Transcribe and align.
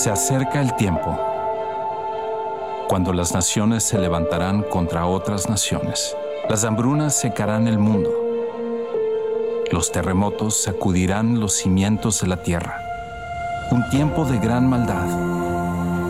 Se 0.00 0.08
acerca 0.08 0.62
el 0.62 0.74
tiempo 0.76 1.14
cuando 2.88 3.12
las 3.12 3.34
naciones 3.34 3.82
se 3.82 3.98
levantarán 3.98 4.62
contra 4.62 5.04
otras 5.04 5.50
naciones. 5.50 6.16
Las 6.48 6.64
hambrunas 6.64 7.14
secarán 7.14 7.68
el 7.68 7.78
mundo. 7.78 8.10
Los 9.70 9.92
terremotos 9.92 10.62
sacudirán 10.62 11.38
los 11.38 11.52
cimientos 11.52 12.22
de 12.22 12.28
la 12.28 12.38
tierra. 12.38 12.80
Un 13.72 13.90
tiempo 13.90 14.24
de 14.24 14.38
gran 14.38 14.66
maldad 14.70 15.06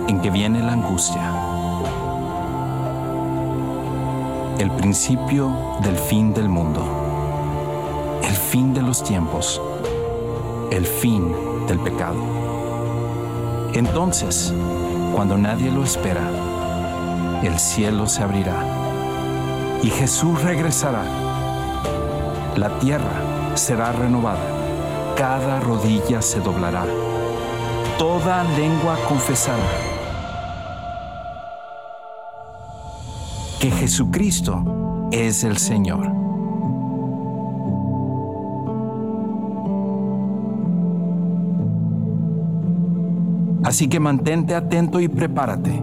en 0.09 0.21
que 0.21 0.31
viene 0.31 0.63
la 0.63 0.75
angustia. 0.75 1.35
El 4.61 4.71
principio 4.71 5.53
del 5.83 5.99
fin 5.99 6.33
del 6.33 6.49
mundo. 6.49 6.87
El 8.23 8.37
fin 8.37 8.73
de 8.73 8.83
los 8.83 9.03
tiempos. 9.03 9.61
El 10.71 10.87
fin 10.87 11.35
del 11.67 11.81
pecado. 11.81 12.50
Entonces, 13.73 14.53
cuando 15.15 15.39
nadie 15.39 15.71
lo 15.71 15.85
espera, 15.85 16.29
el 17.43 17.59
cielo 17.59 18.07
se 18.07 18.23
abrirá 18.23 18.65
y 19.83 19.91
Jesús 19.91 20.43
regresará. 20.43 21.05
La 22.57 22.79
tierra 22.81 23.55
será 23.55 23.93
renovada, 23.93 24.45
cada 25.17 25.61
rodilla 25.61 26.21
se 26.21 26.41
doblará, 26.41 26.85
toda 27.99 28.43
lengua 28.45 28.97
confesará 29.09 29.65
que 33.61 33.71
Jesucristo 33.71 35.09
es 35.13 35.45
el 35.45 35.59
Señor. 35.59 36.20
Así 43.81 43.89
que 43.89 43.99
mantente 43.99 44.55
atento 44.55 45.01
y 45.01 45.09
prepárate 45.09 45.83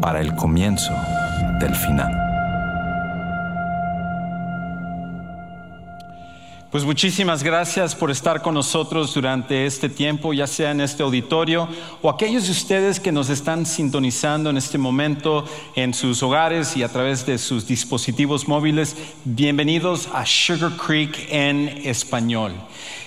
para 0.00 0.20
el 0.20 0.36
comienzo 0.36 0.92
del 1.58 1.74
final. 1.74 2.12
Pues 6.70 6.84
muchísimas 6.84 7.42
gracias 7.42 7.96
por 7.96 8.12
estar 8.12 8.42
con 8.42 8.54
nosotros 8.54 9.12
durante 9.12 9.66
este 9.66 9.88
tiempo, 9.88 10.32
ya 10.32 10.46
sea 10.46 10.70
en 10.70 10.82
este 10.82 11.02
auditorio 11.02 11.66
o 12.00 12.08
aquellos 12.08 12.44
de 12.44 12.52
ustedes 12.52 13.00
que 13.00 13.10
nos 13.10 13.28
están 13.28 13.66
sintonizando 13.66 14.50
en 14.50 14.56
este 14.56 14.78
momento 14.78 15.44
en 15.74 15.94
sus 15.94 16.22
hogares 16.22 16.76
y 16.76 16.84
a 16.84 16.88
través 16.90 17.26
de 17.26 17.38
sus 17.38 17.66
dispositivos 17.66 18.46
móviles. 18.46 18.94
Bienvenidos 19.24 20.08
a 20.14 20.24
Sugar 20.24 20.76
Creek 20.76 21.26
en 21.28 21.82
español. 21.84 22.52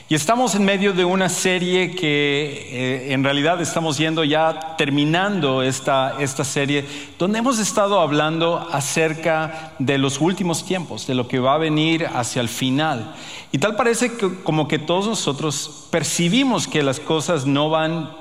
Y 0.09 0.15
estamos 0.15 0.53
en 0.55 0.65
medio 0.65 0.91
de 0.91 1.05
una 1.05 1.29
serie 1.29 1.95
que 1.95 2.67
eh, 2.71 3.13
en 3.13 3.23
realidad 3.23 3.61
estamos 3.61 3.97
yendo 3.97 4.25
ya 4.25 4.75
terminando 4.77 5.63
esta, 5.63 6.15
esta 6.19 6.43
serie, 6.43 6.85
donde 7.17 7.39
hemos 7.39 7.57
estado 7.57 8.01
hablando 8.01 8.67
acerca 8.71 9.71
de 9.79 9.97
los 9.97 10.19
últimos 10.19 10.65
tiempos, 10.65 11.07
de 11.07 11.15
lo 11.15 11.29
que 11.29 11.39
va 11.39 11.55
a 11.55 11.57
venir 11.57 12.05
hacia 12.05 12.41
el 12.41 12.49
final. 12.49 13.15
Y 13.53 13.59
tal 13.59 13.77
parece 13.77 14.17
que, 14.17 14.41
como 14.43 14.67
que 14.67 14.77
todos 14.77 15.07
nosotros 15.07 15.87
percibimos 15.89 16.67
que 16.67 16.83
las 16.83 16.99
cosas 16.99 17.45
no 17.45 17.69
van 17.69 18.11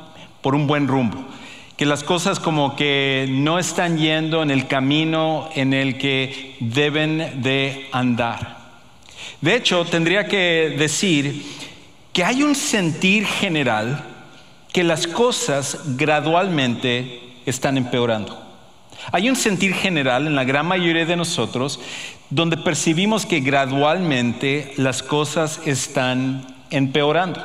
por 0.40 0.54
un 0.54 0.68
buen 0.68 0.86
rumbo, 0.86 1.18
que 1.76 1.84
las 1.84 2.04
cosas 2.04 2.38
como 2.38 2.76
que 2.76 3.26
no 3.28 3.58
están 3.58 3.98
yendo 3.98 4.44
en 4.44 4.52
el 4.52 4.68
camino 4.68 5.48
en 5.56 5.74
el 5.74 5.98
que 5.98 6.56
deben 6.60 7.42
de 7.42 7.88
andar. 7.90 8.62
De 9.40 9.56
hecho, 9.56 9.84
tendría 9.84 10.28
que 10.28 10.76
decir 10.78 11.42
que 12.12 12.24
hay 12.24 12.42
un 12.42 12.54
sentir 12.54 13.26
general 13.26 14.04
que 14.72 14.84
las 14.84 15.06
cosas 15.06 15.78
gradualmente 15.96 17.20
están 17.46 17.76
empeorando. 17.76 18.40
Hay 19.10 19.28
un 19.28 19.36
sentir 19.36 19.74
general 19.74 20.26
en 20.26 20.36
la 20.36 20.44
gran 20.44 20.66
mayoría 20.66 21.04
de 21.04 21.16
nosotros 21.16 21.80
donde 22.30 22.56
percibimos 22.56 23.26
que 23.26 23.40
gradualmente 23.40 24.72
las 24.76 25.02
cosas 25.02 25.60
están 25.66 26.46
empeorando. 26.70 27.44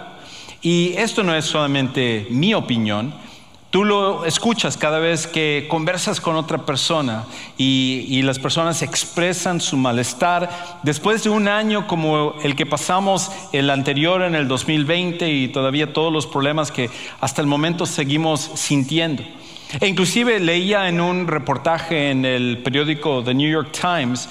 Y 0.62 0.94
esto 0.98 1.24
no 1.24 1.36
es 1.36 1.46
solamente 1.46 2.28
mi 2.30 2.54
opinión, 2.54 3.14
Tú 3.78 3.86
lo 3.86 4.26
escuchas 4.26 4.76
cada 4.76 4.98
vez 4.98 5.28
que 5.28 5.68
conversas 5.70 6.20
con 6.20 6.36
otra 6.36 6.66
persona 6.66 7.26
y, 7.60 8.24
las 8.24 8.40
personas 8.40 8.82
expresan 8.82 9.62
su 9.62 9.78
malestar 9.78 10.80
después 10.82 11.24
de 11.24 11.30
un 11.30 11.48
año 11.48 11.86
como 11.86 12.34
el 12.42 12.56
que 12.56 12.66
pasamos 12.66 13.32
el 13.54 13.70
anterior 13.70 14.24
en 14.24 14.34
el 14.34 14.48
2020 14.48 15.32
y 15.32 15.50
todavía 15.50 15.94
todos 15.94 16.12
los 16.12 16.26
problemas 16.26 16.72
que 16.72 16.90
hasta 17.22 17.40
el 17.40 17.46
momento 17.46 17.86
seguimos 17.86 18.50
sintiendo. 18.56 19.22
E 19.80 19.86
inclusive 19.86 20.40
leía 20.40 20.90
en 20.90 21.00
un 21.00 21.28
reportaje 21.28 22.10
en 22.10 22.26
el 22.26 22.64
periódico 22.64 23.24
The 23.24 23.36
New 23.36 23.48
York 23.48 23.78
Times 23.80 24.28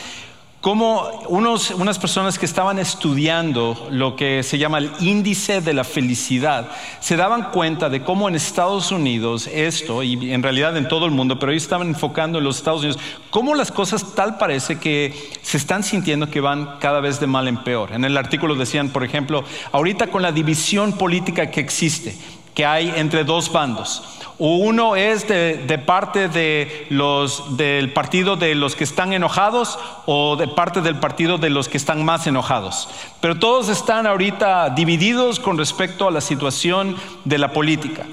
como 0.60 1.06
unas 1.28 1.98
personas 1.98 2.38
que 2.38 2.46
estaban 2.46 2.78
estudiando 2.78 3.88
lo 3.90 4.16
que 4.16 4.42
se 4.42 4.58
llama 4.58 4.78
el 4.78 4.90
índice 5.00 5.60
de 5.60 5.72
la 5.72 5.84
felicidad 5.84 6.68
se 6.98 7.16
daban 7.16 7.50
cuenta 7.52 7.88
de 7.88 8.02
cómo 8.02 8.28
en 8.28 8.34
Estados 8.34 8.90
Unidos 8.90 9.48
esto, 9.52 10.02
y 10.02 10.32
en 10.32 10.42
realidad 10.42 10.76
en 10.76 10.88
todo 10.88 11.06
el 11.06 11.12
mundo, 11.12 11.38
pero 11.38 11.52
ellos 11.52 11.62
estaban 11.62 11.88
enfocando 11.88 12.38
en 12.38 12.44
los 12.44 12.56
Estados 12.56 12.80
Unidos, 12.80 12.98
cómo 13.30 13.54
las 13.54 13.70
cosas 13.70 14.14
tal 14.14 14.38
parece 14.38 14.80
que 14.80 15.14
se 15.42 15.56
están 15.56 15.84
sintiendo 15.84 16.30
que 16.30 16.40
van 16.40 16.78
cada 16.80 17.00
vez 17.00 17.20
de 17.20 17.28
mal 17.28 17.46
en 17.46 17.58
peor. 17.58 17.92
En 17.92 18.04
el 18.04 18.16
artículo 18.16 18.56
decían, 18.56 18.88
por 18.88 19.04
ejemplo, 19.04 19.44
ahorita 19.70 20.08
con 20.08 20.22
la 20.22 20.32
división 20.32 20.94
política 20.94 21.50
que 21.50 21.60
existe, 21.60 22.16
que 22.56 22.66
hay 22.66 22.92
entre 22.96 23.22
dos 23.22 23.52
bandos, 23.52 24.02
uno 24.38 24.96
es 24.96 25.28
de, 25.28 25.82
parte 25.86 26.28
de 26.28 26.86
los, 26.90 27.56
del 27.56 27.92
partido 27.92 28.36
de 28.36 28.54
los 28.54 28.76
que 28.76 28.84
están 28.84 29.12
enojados 29.12 29.78
o 30.04 30.36
de 30.36 30.48
parte 30.48 30.80
del 30.80 30.96
partido 30.96 31.38
de 31.38 31.50
los 31.50 31.68
que 31.68 31.76
están 31.76 32.04
más 32.04 32.26
enojados. 32.26 32.88
Pero 33.20 33.38
todos 33.38 33.68
están 33.68 34.06
ahorita 34.06 34.70
divididos 34.70 35.38
con 35.38 35.56
respecto 35.56 36.08
a 36.08 36.10
la 36.10 36.20
situación 36.20 36.96
de 37.24 37.38
la 37.38 37.52
política. 37.52 38.06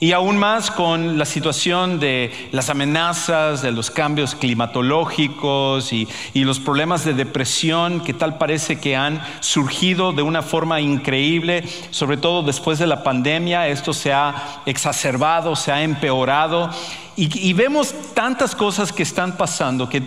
Y 0.00 0.12
aún 0.12 0.36
más 0.36 0.70
con 0.70 1.18
la 1.18 1.24
situación 1.24 1.98
de 1.98 2.32
las 2.52 2.70
amenazas, 2.70 3.62
de 3.62 3.72
los 3.72 3.90
cambios 3.90 4.36
climatológicos 4.36 5.92
y, 5.92 6.08
los 6.34 6.60
problemas 6.60 7.04
de 7.04 7.12
depresión 7.12 8.00
que 8.00 8.14
tal 8.14 8.38
parece 8.38 8.80
que 8.80 8.96
han 8.96 9.20
surgido 9.40 10.12
de 10.12 10.22
una 10.22 10.40
forma 10.40 10.80
increíble, 10.80 11.64
sobre 11.90 12.16
todo 12.16 12.42
después 12.42 12.78
de 12.78 12.86
la 12.86 13.02
pandemia, 13.02 13.68
esto 13.68 13.92
se 13.92 14.12
ha 14.12 14.62
exacerbado, 14.64 15.54
se 15.56 15.72
ha 15.72 15.82
empeorado 15.82 16.70
y, 17.16 17.52
vemos 17.52 17.92
tantas 18.14 18.54
cosas 18.54 18.92
que 18.92 19.02
están 19.02 19.36
pasando 19.36 19.88
que, 19.88 20.02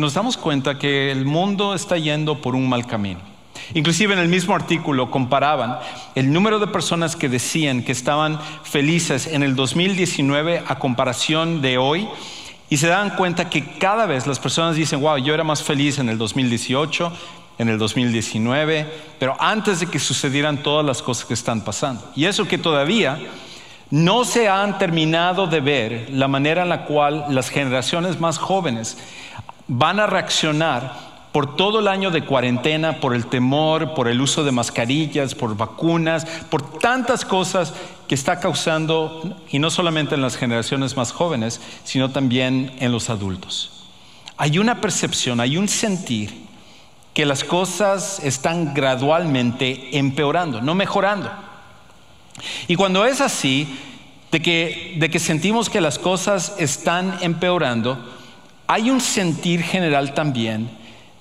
nos 0.00 0.14
damos 0.14 0.38
cuenta 0.38 0.78
que 0.78 1.12
el 1.12 1.26
mundo 1.26 1.74
está 1.74 1.98
yendo 1.98 2.40
por 2.40 2.54
un 2.54 2.66
mal 2.66 2.86
camino. 2.86 3.29
Inclusive 3.74 4.14
en 4.14 4.18
el 4.18 4.28
mismo 4.28 4.54
artículo 4.54 5.10
comparaban 5.10 5.78
el 6.14 6.32
número 6.32 6.58
de 6.58 6.66
personas 6.66 7.14
que 7.14 7.28
decían 7.28 7.82
que 7.82 7.92
estaban 7.92 8.40
felices 8.64 9.26
en 9.26 9.42
el 9.42 9.54
2019 9.54 10.64
a 10.66 10.78
comparación 10.78 11.62
de 11.62 11.78
hoy 11.78 12.08
y 12.68 12.76
se 12.76 12.88
dan 12.88 13.10
cuenta 13.10 13.50
que 13.50 13.78
cada 13.78 14.06
vez 14.06 14.26
las 14.26 14.38
personas 14.38 14.76
dicen, 14.76 15.00
wow, 15.00 15.18
yo 15.18 15.34
era 15.34 15.44
más 15.44 15.62
feliz 15.62 15.98
en 15.98 16.08
el 16.08 16.18
2018, 16.18 17.12
en 17.58 17.68
el 17.68 17.78
2019, 17.78 18.86
pero 19.18 19.36
antes 19.38 19.80
de 19.80 19.86
que 19.86 19.98
sucedieran 19.98 20.62
todas 20.62 20.86
las 20.86 21.02
cosas 21.02 21.26
que 21.26 21.34
están 21.34 21.62
pasando. 21.62 22.10
Y 22.16 22.24
eso 22.24 22.46
que 22.46 22.58
todavía 22.58 23.18
no 23.90 24.24
se 24.24 24.48
han 24.48 24.78
terminado 24.78 25.46
de 25.46 25.60
ver 25.60 26.08
la 26.10 26.28
manera 26.28 26.62
en 26.62 26.68
la 26.68 26.84
cual 26.84 27.26
las 27.28 27.50
generaciones 27.50 28.20
más 28.20 28.38
jóvenes 28.38 28.96
van 29.66 30.00
a 30.00 30.06
reaccionar 30.06 31.09
por 31.32 31.56
todo 31.56 31.78
el 31.78 31.88
año 31.88 32.10
de 32.10 32.24
cuarentena, 32.24 32.98
por 33.00 33.14
el 33.14 33.26
temor, 33.26 33.94
por 33.94 34.08
el 34.08 34.20
uso 34.20 34.42
de 34.42 34.50
mascarillas, 34.50 35.34
por 35.34 35.56
vacunas, 35.56 36.24
por 36.50 36.78
tantas 36.78 37.24
cosas 37.24 37.72
que 38.08 38.16
está 38.16 38.40
causando, 38.40 39.36
y 39.48 39.60
no 39.60 39.70
solamente 39.70 40.16
en 40.16 40.22
las 40.22 40.36
generaciones 40.36 40.96
más 40.96 41.12
jóvenes, 41.12 41.60
sino 41.84 42.10
también 42.10 42.72
en 42.80 42.90
los 42.90 43.10
adultos. 43.10 43.86
Hay 44.36 44.58
una 44.58 44.80
percepción, 44.80 45.38
hay 45.38 45.56
un 45.56 45.68
sentir 45.68 46.34
que 47.14 47.24
las 47.26 47.44
cosas 47.44 48.20
están 48.24 48.74
gradualmente 48.74 49.96
empeorando, 49.98 50.60
no 50.60 50.74
mejorando. 50.74 51.30
Y 52.66 52.74
cuando 52.74 53.04
es 53.04 53.20
así, 53.20 53.68
de 54.32 54.40
que, 54.40 54.96
de 54.98 55.10
que 55.10 55.18
sentimos 55.18 55.70
que 55.70 55.80
las 55.80 55.98
cosas 55.98 56.54
están 56.58 57.18
empeorando, 57.20 57.98
hay 58.66 58.90
un 58.90 59.00
sentir 59.00 59.62
general 59.62 60.14
también 60.14 60.79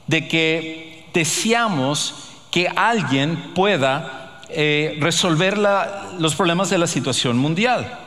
de 0.10 0.28
que 0.28 1.06
deseamos 1.14 2.16
que 2.50 2.68
alguien 2.68 3.54
pueda 3.54 4.42
eh, 4.50 4.98
resolver 5.00 5.56
los 6.18 6.34
problemas 6.34 6.72
de 6.72 6.80
la 6.80 6.88
situación 6.88 7.38
mundial. 7.38 8.00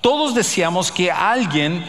Todos 0.00 0.34
deseamos 0.34 0.90
que 0.90 1.10
alguien 1.10 1.84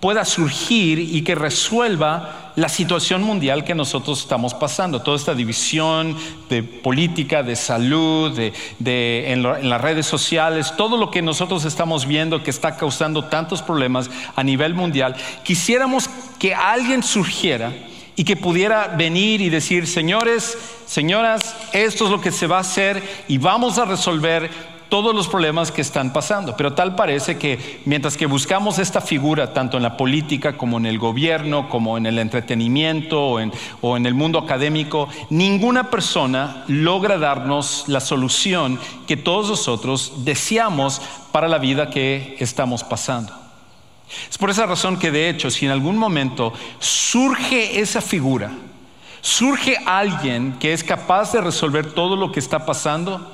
pueda 0.00 0.26
surgir 0.26 0.98
y 0.98 1.22
que 1.22 1.34
resuelva 1.34 2.52
la 2.56 2.68
situación 2.68 3.22
mundial 3.22 3.64
que 3.64 3.74
nosotros 3.74 4.20
estamos 4.20 4.52
pasando. 4.52 5.00
Toda 5.00 5.16
esta 5.16 5.34
división 5.34 6.14
de 6.50 6.62
política, 6.62 7.42
de 7.42 7.56
salud, 7.56 8.38
de, 8.78 9.32
en, 9.32 9.42
las 9.42 9.80
redes 9.80 10.06
sociales, 10.06 10.74
todo 10.76 10.98
lo 10.98 11.10
que 11.10 11.22
nosotros 11.22 11.64
estamos 11.64 12.06
viendo 12.06 12.42
que 12.42 12.50
está 12.50 12.76
causando 12.76 13.24
tantos 13.24 13.62
problemas 13.62 14.10
a 14.36 14.42
nivel 14.42 14.74
mundial, 14.74 15.16
quisiéramos 15.42 16.10
que 16.38 16.54
alguien 16.54 17.02
surgiera 17.02 17.72
y 18.16 18.24
que 18.24 18.36
pudiera 18.36 18.88
venir 18.88 19.42
y 19.42 19.50
decir, 19.50 19.86
señores, 19.86 20.58
señoras, 20.86 21.54
esto 21.72 22.06
es 22.06 22.10
lo 22.10 22.20
que 22.20 22.32
se 22.32 22.46
va 22.46 22.56
a 22.56 22.60
hacer 22.60 23.02
y 23.28 23.36
vamos 23.38 23.78
a 23.78 23.84
resolver 23.84 24.50
todos 24.88 25.14
los 25.14 25.28
problemas 25.28 25.72
que 25.72 25.80
están 25.80 26.12
pasando. 26.12 26.56
Pero 26.56 26.72
tal 26.72 26.94
parece 26.94 27.36
que 27.38 27.80
mientras 27.84 28.16
que 28.16 28.26
buscamos 28.26 28.78
esta 28.78 29.00
figura, 29.00 29.52
tanto 29.52 29.76
en 29.76 29.82
la 29.82 29.96
política 29.96 30.56
como 30.56 30.78
en 30.78 30.86
el 30.86 30.98
gobierno, 30.98 31.68
como 31.68 31.98
en 31.98 32.06
el 32.06 32.18
entretenimiento 32.18 33.20
o 33.20 33.40
en, 33.40 33.52
o 33.80 33.96
en 33.96 34.06
el 34.06 34.14
mundo 34.14 34.38
académico, 34.38 35.08
ninguna 35.28 35.90
persona 35.90 36.64
logra 36.68 37.18
darnos 37.18 37.84
la 37.88 38.00
solución 38.00 38.78
que 39.06 39.16
todos 39.16 39.48
nosotros 39.48 40.24
deseamos 40.24 41.02
para 41.32 41.48
la 41.48 41.58
vida 41.58 41.90
que 41.90 42.36
estamos 42.38 42.84
pasando. 42.84 43.45
Es 44.30 44.38
por 44.38 44.50
esa 44.50 44.66
razón 44.66 44.98
que 44.98 45.10
de 45.10 45.28
hecho, 45.28 45.50
si 45.50 45.66
en 45.66 45.72
algún 45.72 45.96
momento 45.96 46.52
surge 46.78 47.80
esa 47.80 48.00
figura, 48.00 48.52
surge 49.20 49.76
alguien 49.84 50.56
que 50.60 50.72
es 50.72 50.84
capaz 50.84 51.32
de 51.32 51.40
resolver 51.40 51.92
todo 51.92 52.16
lo 52.16 52.30
que 52.30 52.40
está 52.40 52.64
pasando, 52.64 53.32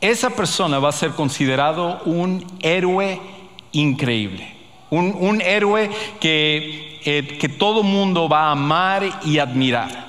esa 0.00 0.30
persona 0.30 0.78
va 0.78 0.88
a 0.88 0.92
ser 0.92 1.10
considerado 1.10 2.00
un 2.04 2.44
héroe 2.60 3.20
increíble. 3.72 4.56
Un, 4.90 5.40
héroe 5.40 5.90
que, 6.20 7.00
eh, 7.04 7.38
que 7.38 7.48
todo 7.48 7.82
mundo 7.82 8.28
va 8.28 8.48
a 8.48 8.52
amar 8.52 9.20
y 9.24 9.38
admirar. 9.38 10.06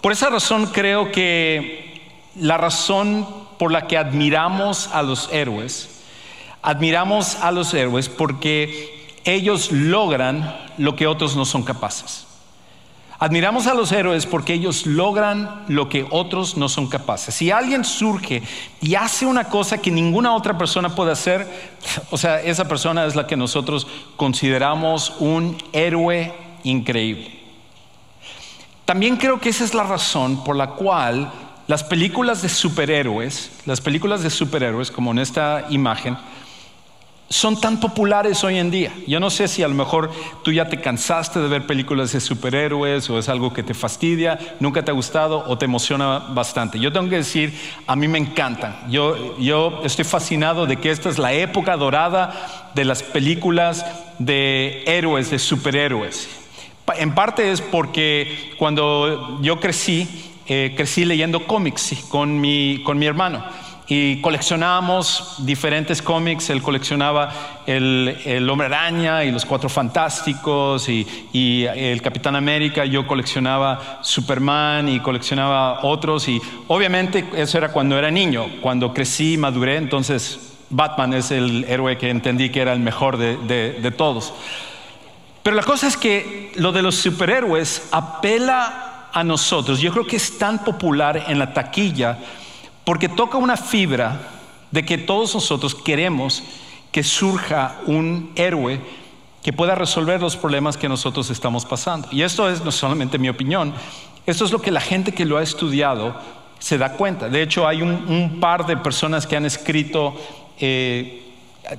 Por 0.00 0.10
esa 0.10 0.30
razón 0.30 0.66
creo 0.66 1.12
que 1.12 2.00
la 2.34 2.56
razón 2.56 3.26
por 3.58 3.70
la 3.70 3.86
que 3.86 3.98
admiramos 3.98 4.88
a 4.92 5.02
los 5.02 5.28
héroes, 5.32 5.89
admiramos 6.62 7.36
a 7.36 7.50
los 7.52 7.72
héroes 7.74 8.08
porque 8.08 9.16
ellos 9.24 9.72
logran 9.72 10.56
lo 10.78 10.96
que 10.96 11.06
otros 11.06 11.36
no 11.36 11.44
son 11.44 11.62
capaces. 11.62 12.26
Admiramos 13.22 13.66
a 13.66 13.74
los 13.74 13.92
héroes 13.92 14.24
porque 14.24 14.54
ellos 14.54 14.86
logran 14.86 15.64
lo 15.68 15.90
que 15.90 16.06
otros 16.08 16.56
no 16.56 16.70
son 16.70 16.88
capaces. 16.88 17.34
Si 17.34 17.50
alguien 17.50 17.84
surge 17.84 18.42
y 18.80 18.94
hace 18.94 19.26
una 19.26 19.44
cosa 19.44 19.76
que 19.76 19.90
ninguna 19.90 20.34
otra 20.34 20.56
persona 20.56 20.94
puede 20.94 21.12
hacer, 21.12 21.46
o 22.10 22.16
sea, 22.16 22.40
esa 22.40 22.66
persona 22.66 23.04
es 23.04 23.16
la 23.16 23.26
que 23.26 23.36
nosotros 23.36 23.86
consideramos 24.16 25.12
un 25.18 25.58
héroe 25.72 26.32
increíble. 26.64 27.38
También 28.86 29.18
creo 29.18 29.38
que 29.38 29.50
esa 29.50 29.64
es 29.64 29.74
la 29.74 29.84
razón 29.84 30.42
por 30.42 30.56
la 30.56 30.70
cual 30.70 31.30
las 31.66 31.84
películas 31.84 32.40
de 32.40 32.48
superhéroes, 32.48 33.52
las 33.66 33.82
películas 33.82 34.22
de 34.22 34.30
superhéroes, 34.30 34.90
como 34.90 35.10
en 35.10 35.18
esta 35.18 35.66
imagen, 35.68 36.16
son 37.30 37.60
tan 37.60 37.78
populares 37.78 38.42
hoy 38.42 38.58
en 38.58 38.72
día. 38.72 38.92
Yo 39.06 39.20
no 39.20 39.30
sé 39.30 39.46
si 39.46 39.62
a 39.62 39.68
lo 39.68 39.74
mejor 39.74 40.10
tú 40.42 40.50
ya 40.50 40.68
te 40.68 40.80
cansaste 40.80 41.38
de 41.38 41.46
ver 41.46 41.64
películas 41.64 42.12
de 42.12 42.20
superhéroes 42.20 43.08
o 43.08 43.20
es 43.20 43.28
algo 43.28 43.52
que 43.52 43.62
te 43.62 43.72
fastidia, 43.72 44.56
nunca 44.58 44.84
te 44.84 44.90
ha 44.90 44.94
gustado 44.94 45.44
o 45.46 45.56
te 45.56 45.66
emociona 45.66 46.18
bastante. 46.18 46.80
Yo 46.80 46.92
tengo 46.92 47.08
que 47.08 47.16
decir, 47.18 47.56
a 47.86 47.94
mí 47.94 48.08
me 48.08 48.18
encantan. 48.18 48.76
Yo, 48.90 49.38
yo 49.38 49.80
estoy 49.84 50.04
fascinado 50.04 50.66
de 50.66 50.78
que 50.78 50.90
esta 50.90 51.08
es 51.08 51.18
la 51.18 51.32
época 51.32 51.76
dorada 51.76 52.72
de 52.74 52.84
las 52.84 53.04
películas 53.04 53.86
de 54.18 54.82
héroes, 54.86 55.30
de 55.30 55.38
superhéroes. 55.38 56.28
En 56.98 57.14
parte 57.14 57.52
es 57.52 57.60
porque 57.60 58.54
cuando 58.58 59.40
yo 59.40 59.60
crecí, 59.60 60.32
eh, 60.46 60.74
crecí 60.76 61.04
leyendo 61.04 61.46
cómics 61.46 61.94
con 62.08 62.40
mi, 62.40 62.82
con 62.82 62.98
mi 62.98 63.06
hermano 63.06 63.44
y 63.90 64.20
coleccionábamos 64.20 65.34
diferentes 65.38 66.00
cómics. 66.00 66.48
Él 66.48 66.62
coleccionaba 66.62 67.60
el, 67.66 68.48
Hombre 68.48 68.68
Araña 68.68 69.24
y 69.24 69.32
los 69.32 69.44
Cuatro 69.44 69.68
Fantásticos 69.68 70.88
y, 70.88 71.66
el 71.66 72.00
Capitán 72.00 72.36
América. 72.36 72.84
Yo 72.84 73.04
coleccionaba 73.04 73.98
Superman 74.02 74.88
y 74.88 75.00
coleccionaba 75.00 75.84
otros. 75.84 76.28
Y 76.28 76.40
obviamente 76.68 77.24
eso 77.34 77.58
era 77.58 77.72
cuando 77.72 77.98
era 77.98 78.12
niño. 78.12 78.46
Cuando 78.60 78.94
crecí, 78.94 79.36
maduré, 79.36 79.76
entonces 79.76 80.54
Batman 80.70 81.12
es 81.14 81.32
el 81.32 81.64
héroe 81.64 81.98
que 81.98 82.10
entendí 82.10 82.50
que 82.50 82.60
era 82.60 82.72
el 82.72 82.80
mejor 82.80 83.16
de 83.18 83.94
todos. 83.98 84.32
Pero 85.42 85.56
la 85.56 85.64
cosa 85.64 85.88
es 85.88 85.96
que 85.96 86.52
lo 86.54 86.70
de 86.70 86.82
los 86.82 86.94
superhéroes 86.94 87.88
apela 87.90 89.08
a 89.12 89.24
nosotros. 89.24 89.80
Yo 89.80 89.90
creo 89.90 90.06
que 90.06 90.14
es 90.14 90.38
tan 90.38 90.62
popular 90.62 91.24
en 91.26 91.40
la 91.40 91.52
taquilla 91.52 92.18
porque 92.90 93.08
toca 93.08 93.38
una 93.38 93.56
fibra 93.56 94.20
de 94.72 94.84
que 94.84 94.98
todos 94.98 95.32
nosotros 95.32 95.76
queremos 95.76 96.42
que 96.90 97.04
surja 97.04 97.76
un 97.86 98.32
héroe 98.34 98.80
que 99.44 99.52
pueda 99.52 99.76
resolver 99.76 100.20
los 100.20 100.36
problemas 100.36 100.76
que 100.76 100.88
nosotros 100.88 101.30
estamos 101.30 101.64
pasando. 101.64 102.08
Y 102.10 102.22
esto 102.22 102.50
es 102.50 102.64
no 102.64 102.72
solamente 102.72 103.16
mi 103.16 103.28
opinión, 103.28 103.72
esto 104.26 104.44
es 104.44 104.50
lo 104.50 104.60
que 104.60 104.72
la 104.72 104.80
gente 104.80 105.12
que 105.12 105.24
lo 105.24 105.36
ha 105.36 105.42
estudiado 105.44 106.16
se 106.58 106.78
da 106.78 106.94
cuenta. 106.94 107.28
De 107.28 107.42
hecho, 107.42 107.68
hay 107.68 107.80
un, 107.80 108.40
par 108.40 108.66
de 108.66 108.76
personas 108.76 109.24
que 109.24 109.36
han 109.36 109.44
escrito 109.44 110.16
eh, 110.58 111.29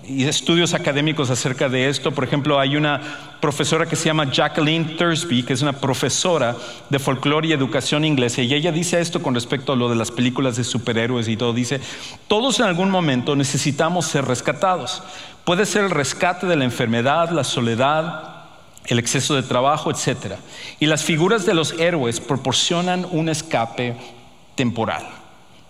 y 0.07 0.23
estudios 0.23 0.73
académicos 0.73 1.29
acerca 1.29 1.67
de 1.67 1.89
esto. 1.89 2.11
Por 2.11 2.23
ejemplo, 2.23 2.59
hay 2.59 2.75
una 2.75 3.01
profesora 3.41 3.85
que 3.85 3.95
se 3.95 4.05
llama 4.05 4.31
Jacqueline 4.31 4.95
Thursby, 4.95 5.43
que 5.43 5.53
es 5.53 5.61
una 5.61 5.73
profesora 5.73 6.55
de 6.89 6.99
folclore 6.99 7.47
y 7.47 7.53
educación 7.53 8.05
inglesa, 8.05 8.41
y 8.41 8.53
ella 8.53 8.71
dice 8.71 8.99
esto 8.99 9.21
con 9.21 9.35
respecto 9.35 9.73
a 9.73 9.75
lo 9.75 9.89
de 9.89 9.95
las 9.95 10.11
películas 10.11 10.55
de 10.55 10.63
superhéroes 10.63 11.27
y 11.27 11.35
todo. 11.35 11.53
Dice, 11.53 11.81
todos 12.27 12.59
en 12.59 12.65
algún 12.65 12.89
momento 12.89 13.35
necesitamos 13.35 14.05
ser 14.05 14.25
rescatados. 14.25 15.03
Puede 15.43 15.65
ser 15.65 15.85
el 15.85 15.89
rescate 15.89 16.45
de 16.45 16.55
la 16.55 16.65
enfermedad, 16.65 17.31
la 17.31 17.43
soledad, 17.43 18.31
el 18.85 18.99
exceso 18.99 19.35
de 19.35 19.43
trabajo, 19.43 19.91
etc. 19.91 20.35
Y 20.79 20.85
las 20.85 21.03
figuras 21.03 21.45
de 21.45 21.53
los 21.53 21.73
héroes 21.73 22.19
proporcionan 22.19 23.05
un 23.09 23.29
escape 23.29 23.95
temporal. 24.55 25.07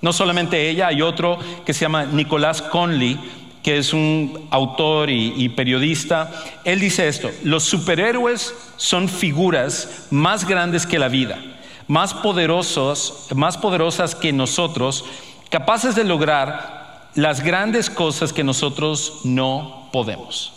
No 0.01 0.13
solamente 0.13 0.69
ella, 0.69 0.87
hay 0.87 1.01
otro 1.01 1.37
que 1.65 1.73
se 1.73 1.81
llama 1.81 2.05
Nicolás 2.05 2.61
Conley, 2.61 3.19
que 3.63 3.77
es 3.77 3.93
un 3.93 4.47
autor 4.49 5.09
y, 5.09 5.49
periodista, 5.49 6.31
él 6.63 6.79
dice 6.79 7.07
esto, 7.07 7.29
los 7.43 7.63
superhéroes 7.63 8.55
son 8.77 9.07
figuras 9.07 10.07
más 10.09 10.47
grandes 10.47 10.87
que 10.87 10.97
la 10.97 11.09
vida, 11.09 11.39
más 11.87 12.13
poderosos, 12.13 13.27
más 13.35 13.57
poderosas 13.57 14.15
que 14.15 14.33
nosotros, 14.33 15.05
capaces 15.49 15.95
de 15.95 16.03
lograr 16.03 17.09
las 17.13 17.41
grandes 17.41 17.89
cosas 17.89 18.33
que 18.33 18.43
nosotros 18.43 19.21
no 19.25 19.89
podemos. 19.91 20.53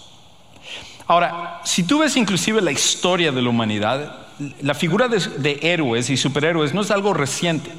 Ahora, 1.06 1.60
si 1.64 1.82
tú 1.82 1.98
ves 1.98 2.16
inclusive 2.16 2.62
la 2.62 2.72
historia 2.72 3.32
de 3.32 3.42
la 3.42 3.50
humanidad, 3.50 4.16
la 4.62 4.74
figura 4.74 5.08
de 5.08 5.58
héroes 5.60 6.08
y 6.08 6.16
superhéroes 6.16 6.72
no 6.72 6.80
es 6.80 6.90
algo 6.90 7.12
reciente. 7.12 7.70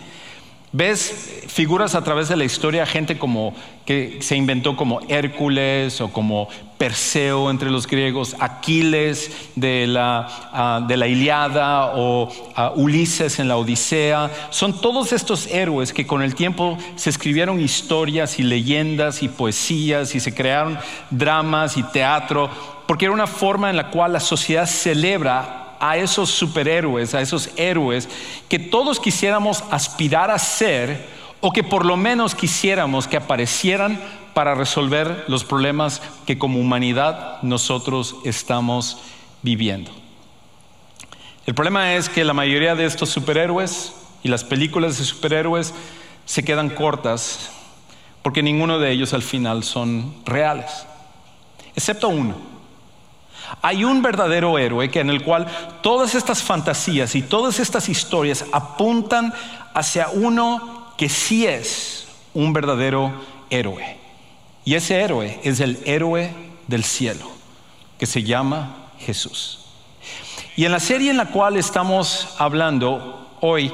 Ves 0.77 1.45
figuras 1.47 1.95
a 1.95 2.03
través 2.03 2.27
de 2.27 2.35
la 2.35 2.43
historia, 2.43 2.85
gente 2.85 3.17
como 3.17 3.53
que 3.85 4.17
se 4.19 4.35
inventó 4.35 4.75
como 4.75 4.99
Hércules 5.07 6.01
o 6.01 6.11
como 6.11 6.49
Perseo 6.77 7.49
entre 7.49 7.71
los 7.71 7.87
griegos, 7.87 8.35
Aquiles 8.41 9.31
de 9.55 9.87
la, 9.87 10.27
ah, 10.51 10.85
de 10.85 10.97
la 10.97 11.07
Iliada 11.07 11.93
o 11.95 12.29
ah, 12.57 12.73
Ulises 12.75 13.39
en 13.39 13.47
la 13.47 13.55
Odisea. 13.55 14.29
Son 14.49 14.81
todos 14.81 15.13
estos 15.13 15.47
héroes 15.47 15.93
que 15.93 16.05
con 16.05 16.21
el 16.21 16.35
tiempo 16.35 16.77
se 16.97 17.09
escribieron 17.09 17.61
historias 17.61 18.37
y 18.37 18.43
leyendas 18.43 19.23
y 19.23 19.29
poesías 19.29 20.13
y 20.13 20.19
se 20.19 20.35
crearon 20.35 20.77
dramas 21.09 21.77
y 21.77 21.83
teatro, 21.83 22.49
porque 22.85 23.05
era 23.05 23.13
una 23.13 23.27
forma 23.27 23.69
en 23.69 23.77
la 23.77 23.91
cual 23.91 24.11
la 24.11 24.19
sociedad 24.19 24.65
celebra 24.65 25.64
a 25.79 25.97
esos 25.97 26.29
superhéroes, 26.29 27.13
a 27.15 27.21
esos 27.21 27.49
héroes 27.55 28.09
que 28.49 28.59
todos 28.59 28.99
quisiéramos 28.99 29.63
aspirar 29.71 30.31
a 30.31 30.39
ser 30.39 31.05
o 31.41 31.51
que 31.51 31.63
por 31.63 31.85
lo 31.85 31.97
menos 31.97 32.35
quisiéramos 32.35 33.07
que 33.07 33.17
aparecieran 33.17 33.99
para 34.33 34.55
resolver 34.55 35.25
los 35.27 35.43
problemas 35.43 36.01
que 36.25 36.37
como 36.37 36.59
humanidad 36.59 37.41
nosotros 37.41 38.15
estamos 38.23 38.97
viviendo. 39.41 39.91
El 41.45 41.53
problema 41.53 41.93
es 41.93 42.09
que 42.09 42.23
la 42.23 42.33
mayoría 42.33 42.75
de 42.75 42.85
estos 42.85 43.09
superhéroes 43.09 43.93
y 44.23 44.29
las 44.29 44.43
películas 44.43 44.97
de 44.97 45.05
superhéroes 45.05 45.73
se 46.25 46.43
quedan 46.43 46.69
cortas 46.69 47.51
porque 48.23 48.41
ninguno 48.41 48.79
de 48.79 48.89
ellos 48.89 49.13
al 49.13 49.21
final 49.21 49.63
son 49.63 50.15
reales, 50.25 50.87
excepto 51.75 52.09
uno. 52.09 52.54
Hay 53.61 53.83
un 53.83 54.01
verdadero 54.01 54.57
héroe 54.59 54.89
que 54.89 54.99
en 54.99 55.09
el 55.09 55.23
cual 55.23 55.47
todas 55.81 56.15
estas 56.15 56.43
fantasías 56.43 57.15
y 57.15 57.21
todas 57.21 57.59
estas 57.59 57.89
historias 57.89 58.45
apuntan 58.51 59.33
hacia 59.73 60.09
uno 60.09 60.93
que 60.97 61.09
sí 61.09 61.45
es 61.45 62.07
un 62.33 62.53
verdadero 62.53 63.13
héroe. 63.49 63.97
Y 64.63 64.75
ese 64.75 65.01
héroe 65.01 65.39
es 65.43 65.59
el 65.59 65.79
héroe 65.85 66.33
del 66.67 66.83
cielo. 66.83 67.33
que 67.97 68.05
se 68.05 68.23
llama 68.23 68.89
Jesús. 68.99 69.59
Y 70.57 70.65
en 70.65 70.73
la 70.73 70.81
serie 70.81 71.11
en 71.11 71.17
la 71.17 71.27
cual 71.27 71.55
estamos 71.55 72.35
hablando 72.37 73.29
hoy, 73.39 73.71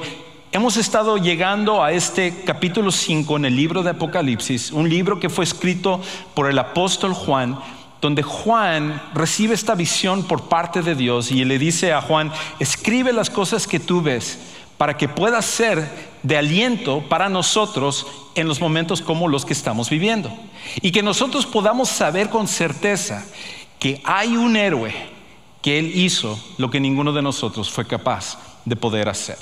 hemos 0.52 0.76
estado 0.76 1.16
llegando 1.16 1.82
a 1.82 1.90
este 1.92 2.44
capítulo 2.44 2.92
5 2.92 3.36
en 3.36 3.44
el 3.46 3.56
libro 3.56 3.82
de 3.82 3.90
Apocalipsis, 3.90 4.70
un 4.70 4.88
libro 4.88 5.18
que 5.18 5.28
fue 5.28 5.44
escrito 5.44 6.00
por 6.34 6.48
el 6.48 6.58
apóstol 6.58 7.14
Juan, 7.14 7.58
donde 8.02 8.24
Juan 8.24 9.00
recibe 9.14 9.54
esta 9.54 9.76
visión 9.76 10.24
por 10.24 10.48
parte 10.48 10.82
de 10.82 10.96
Dios 10.96 11.30
y 11.30 11.44
le 11.44 11.58
dice 11.58 11.92
a 11.92 12.02
Juan, 12.02 12.32
escribe 12.58 13.12
las 13.12 13.30
cosas 13.30 13.68
que 13.68 13.78
tú 13.78 14.02
ves 14.02 14.38
para 14.76 14.96
que 14.96 15.08
pueda 15.08 15.40
ser 15.40 15.88
de 16.24 16.36
aliento 16.36 17.04
para 17.08 17.28
nosotros 17.28 18.04
en 18.34 18.48
los 18.48 18.60
momentos 18.60 19.00
como 19.00 19.28
los 19.28 19.44
que 19.44 19.52
estamos 19.52 19.88
viviendo. 19.88 20.36
Y 20.80 20.90
que 20.90 21.04
nosotros 21.04 21.46
podamos 21.46 21.88
saber 21.88 22.28
con 22.28 22.48
certeza 22.48 23.24
que 23.78 24.00
hay 24.04 24.36
un 24.36 24.56
héroe 24.56 24.92
que 25.62 25.78
Él 25.78 25.92
hizo 25.94 26.36
lo 26.58 26.70
que 26.70 26.80
ninguno 26.80 27.12
de 27.12 27.22
nosotros 27.22 27.70
fue 27.70 27.86
capaz 27.86 28.36
de 28.64 28.74
poder 28.74 29.08
hacer. 29.08 29.38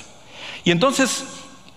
Y 0.64 0.70
entonces 0.70 1.24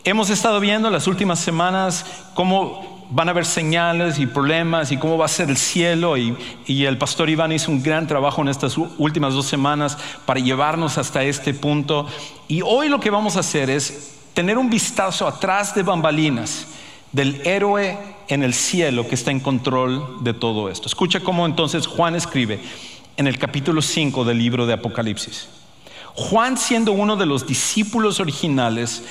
hemos 0.03 0.29
estado 0.29 0.59
viendo 0.59 0.89
las 0.89 1.07
últimas 1.07 1.39
semanas 1.39 2.05
cómo 2.33 2.92
van 3.13 3.27
a 3.27 3.31
haber 3.31 3.45
señales 3.45 4.17
y 4.17 4.25
problemas 4.25 4.91
y 4.91 4.97
cómo 4.97 5.19
va 5.19 5.25
a 5.25 5.29
ser 5.29 5.49
el 5.49 5.57
cielo 5.57 6.17
y, 6.17 6.35
y, 6.65 6.85
el 6.85 6.97
pastor 6.97 7.29
Iván 7.29 7.51
hizo 7.51 7.71
un 7.71 7.83
gran 7.83 8.07
trabajo 8.07 8.41
en 8.41 8.47
estas 8.47 8.75
últimas 8.77 9.35
dos 9.35 9.45
semanas 9.45 9.97
para 10.25 10.39
llevarnos 10.39 10.97
hasta 10.97 11.23
este 11.23 11.53
punto. 11.53 12.07
Y 12.47 12.63
hoy 12.63 12.89
lo 12.89 12.99
que 12.99 13.11
vamos 13.11 13.37
a 13.37 13.41
hacer 13.41 13.69
es 13.69 14.15
tener 14.33 14.57
un 14.57 14.69
vistazo 14.69 15.27
atrás 15.27 15.75
de 15.75 15.83
bambalinas 15.83 16.65
del 17.11 17.39
héroe 17.45 17.99
en 18.27 18.41
el 18.41 18.55
cielo 18.55 19.07
que 19.07 19.13
está 19.13 19.29
en 19.29 19.39
control 19.39 20.23
de 20.23 20.33
todo 20.33 20.69
esto. 20.69 20.87
Escucha 20.87 21.19
cómo 21.19 21.45
entonces 21.45 21.85
Juan 21.85 22.15
escribe 22.15 22.59
en 23.15 23.27
el 23.27 23.37
capítulo 23.37 23.83
5 23.83 24.25
del 24.25 24.39
libro 24.39 24.65
de 24.65 24.73
Apocalipsis. 24.73 25.49
Juan 26.15 26.57
siendo 26.57 26.91
uno 26.91 27.15
de 27.15 27.27
los 27.27 27.45
discípulos 27.45 28.19
originales 28.19 29.03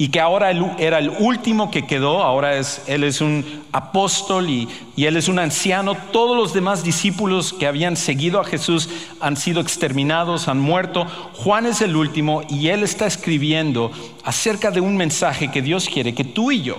y 0.00 0.08
que 0.08 0.18
ahora 0.18 0.50
era 0.78 0.98
el 0.98 1.10
último 1.18 1.70
que 1.70 1.86
quedó, 1.86 2.22
ahora 2.22 2.56
él 2.56 3.04
es 3.04 3.20
un 3.20 3.44
apóstol 3.70 4.48
y, 4.48 4.66
y 4.96 5.04
él 5.04 5.18
es 5.18 5.28
un 5.28 5.38
anciano, 5.38 5.94
todos 5.94 6.34
los 6.34 6.54
demás 6.54 6.82
discípulos 6.82 7.52
que 7.52 7.66
habían 7.66 7.98
seguido 7.98 8.40
a 8.40 8.44
Jesús 8.44 8.88
han 9.20 9.36
sido 9.36 9.60
exterminados, 9.60 10.48
han 10.48 10.58
muerto, 10.58 11.06
Juan 11.34 11.66
es 11.66 11.82
el 11.82 11.96
último 11.96 12.44
y 12.48 12.68
él 12.68 12.82
está 12.82 13.06
escribiendo 13.06 13.90
acerca 14.24 14.70
de 14.70 14.80
un 14.80 14.96
mensaje 14.96 15.50
que 15.50 15.60
Dios 15.60 15.86
quiere 15.86 16.14
que 16.14 16.24
tú 16.24 16.50
y 16.50 16.62
yo 16.62 16.78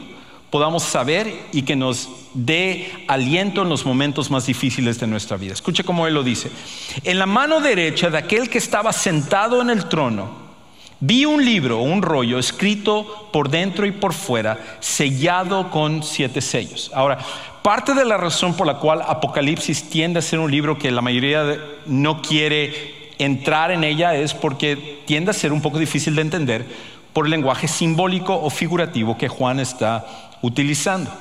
podamos 0.50 0.82
saber 0.82 1.32
y 1.54 1.62
que 1.62 1.76
nos 1.76 2.10
dé 2.34 2.92
aliento 3.08 3.62
en 3.62 3.70
los 3.70 3.86
momentos 3.86 4.32
más 4.32 4.48
difíciles 4.48 5.00
de 5.00 5.06
nuestra 5.06 5.38
vida. 5.38 5.54
Escuche 5.54 5.84
cómo 5.84 6.08
él 6.08 6.16
lo 6.16 6.24
dice. 6.24 6.50
En 7.04 7.20
la 7.20 7.28
mano 7.28 7.62
derecha 7.62 8.10
de 8.10 8.18
aquel 8.18 8.50
que 8.50 8.58
estaba 8.58 8.92
sentado 8.92 9.62
en 9.62 9.70
el 9.70 9.88
trono, 9.88 10.41
vi 11.02 11.26
un 11.26 11.44
libro, 11.44 11.80
un 11.80 12.02
rollo 12.02 12.40
escrito 12.40 13.30
por 13.34 13.50
dentro 13.50 13.86
y 13.86 13.92
por 13.92 14.14
fuera, 14.14 14.78
sellado 14.80 15.70
con 15.70 16.04
siete 16.04 16.40
sellos. 16.40 16.92
Ahora, 16.94 17.18
parte 17.62 17.94
de 17.94 18.06
la 18.06 18.18
razón 18.18 18.56
por 18.56 18.68
la 18.68 18.78
cual 18.78 19.02
Apocalipsis 19.06 19.90
tiende 19.90 20.20
a 20.20 20.22
ser 20.22 20.40
un 20.40 20.50
libro 20.50 20.78
que 20.78 20.92
la 20.92 21.02
mayoría 21.02 21.58
no 21.88 22.22
quiere 22.22 23.12
entrar 23.18 23.72
en 23.72 23.84
ella 23.84 24.16
es 24.16 24.34
porque 24.34 25.02
tiende 25.06 25.32
a 25.32 25.34
ser 25.34 25.52
un 25.52 25.62
poco 25.62 25.80
difícil 25.80 26.16
de 26.16 26.22
entender 26.22 26.66
por 27.14 27.26
el 27.26 27.32
lenguaje 27.32 27.68
simbólico 27.68 28.36
o 28.36 28.50
figurativo 28.50 29.18
que 29.18 29.28
Juan 29.28 29.60
está 29.60 30.06
utilizando. 30.42 31.12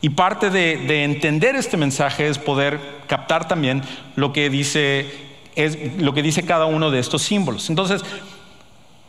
Y 0.00 0.10
parte 0.10 0.50
de, 0.50 1.04
entender 1.04 1.54
este 1.56 1.76
mensaje 1.76 2.28
es 2.28 2.38
poder 2.38 2.80
captar 3.06 3.48
también 3.48 3.82
lo 4.16 4.32
que 4.32 4.48
dice 4.48 5.26
lo 5.98 6.14
que 6.14 6.22
dice 6.22 6.44
cada 6.44 6.66
uno 6.66 6.92
de 6.92 7.00
estos 7.00 7.22
símbolos. 7.22 7.68
Entonces, 7.68 8.04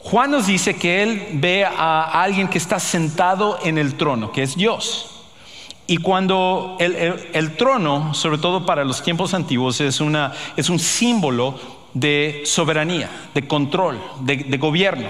Juan 0.09 0.31
nos 0.31 0.47
dice 0.47 0.75
que 0.75 1.03
él 1.03 1.27
ve 1.33 1.65
a 1.65 2.23
alguien 2.23 2.47
que 2.47 2.57
está 2.57 2.79
sentado 2.79 3.59
en 3.63 3.77
el 3.77 3.93
trono, 3.95 4.31
que 4.31 4.41
es 4.41 4.55
Dios. 4.55 5.23
Y 5.85 5.97
cuando 5.97 6.77
el, 6.79 7.55
trono, 7.57 8.13
sobre 8.13 8.39
todo 8.39 8.65
para 8.65 8.83
los 8.83 9.03
tiempos 9.03 9.33
antiguos, 9.33 9.81
es, 9.81 9.99
una, 10.01 10.33
es 10.57 10.69
un 10.69 10.79
símbolo 10.79 11.59
de 11.93 12.41
soberanía, 12.45 13.09
de 13.35 13.47
control, 13.47 13.99
de 14.21 14.57
gobierno. 14.57 15.09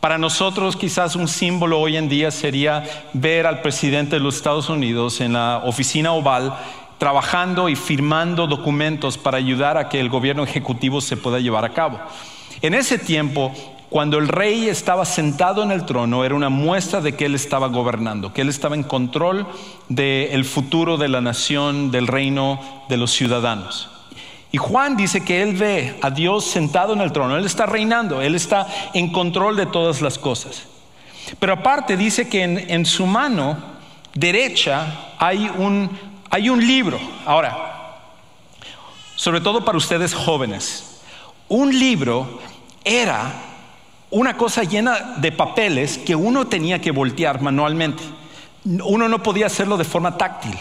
Para 0.00 0.18
nosotros 0.18 0.76
quizás 0.76 1.14
un 1.16 1.28
símbolo 1.28 1.80
hoy 1.80 1.96
en 1.96 2.08
día 2.08 2.30
sería 2.30 2.84
ver 3.12 3.46
al 3.46 3.62
presidente 3.62 4.16
de 4.16 4.20
los 4.20 4.36
Estados 4.36 4.68
Unidos 4.68 5.20
en 5.20 5.32
la 5.32 5.62
oficina 5.64 6.12
oval 6.12 6.56
trabajando 6.98 7.68
y 7.68 7.76
firmando 7.76 8.48
documentos 8.48 9.16
para 9.16 9.38
ayudar 9.38 9.76
a 9.76 9.88
que 9.88 10.00
el 10.00 10.08
gobierno 10.08 10.42
ejecutivo 10.42 11.00
se 11.00 11.16
pueda 11.16 11.38
llevar 11.38 11.64
a 11.64 11.72
cabo. 11.72 12.00
En 12.62 12.74
ese 12.74 12.98
tiempo, 12.98 13.52
cuando 13.90 14.18
el 14.18 14.28
rey 14.28 14.68
estaba 14.68 15.04
sentado 15.06 15.62
en 15.62 15.70
el 15.70 15.86
trono, 15.86 16.24
era 16.24 16.34
una 16.34 16.50
muestra 16.50 17.00
de 17.00 17.16
que 17.16 17.24
él 17.24 17.34
estaba 17.34 17.68
gobernando, 17.68 18.32
que 18.34 18.42
él 18.42 18.50
estaba 18.50 18.74
en 18.74 18.82
control 18.82 19.46
del 19.88 20.44
futuro 20.44 20.98
de 20.98 21.08
la 21.08 21.22
nación, 21.22 21.90
del 21.90 22.06
reino, 22.06 22.60
de 22.90 22.98
los 22.98 23.12
ciudadanos. 23.12 23.88
Y 24.52 24.58
Juan 24.58 24.96
dice 24.96 25.24
que 25.24 25.42
él 25.42 25.54
ve 25.56 25.98
a 26.02 26.10
Dios 26.10 26.44
sentado 26.44 26.92
en 26.92 27.00
el 27.00 27.12
trono, 27.12 27.36
él 27.36 27.46
está 27.46 27.64
reinando, 27.64 28.20
él 28.20 28.34
está 28.34 28.66
en 28.92 29.10
control 29.10 29.56
de 29.56 29.66
todas 29.66 30.02
las 30.02 30.18
cosas. 30.18 30.64
Pero 31.38 31.54
aparte 31.54 31.96
dice 31.96 32.28
que 32.28 32.42
en, 32.42 32.86
su 32.86 33.06
mano 33.06 33.56
derecha 34.14 35.14
hay 35.18 35.50
un, 35.56 35.90
hay 36.30 36.50
un 36.50 36.66
libro. 36.66 36.98
Ahora, 37.24 37.96
sobre 39.16 39.40
todo 39.40 39.64
para 39.64 39.78
ustedes 39.78 40.14
jóvenes, 40.14 41.00
un 41.48 41.78
libro 41.78 42.40
era 42.84 43.47
una 44.10 44.36
cosa 44.36 44.62
llena 44.62 45.16
de 45.18 45.32
papeles 45.32 45.98
que 45.98 46.14
uno 46.14 46.46
tenía 46.46 46.80
que 46.80 46.90
voltear 46.90 47.40
manualmente. 47.40 48.02
Uno 48.64 49.08
no 49.08 49.22
podía 49.22 49.46
hacerlo 49.46 49.76
de 49.76 49.84
forma 49.84 50.16
táctil 50.16 50.56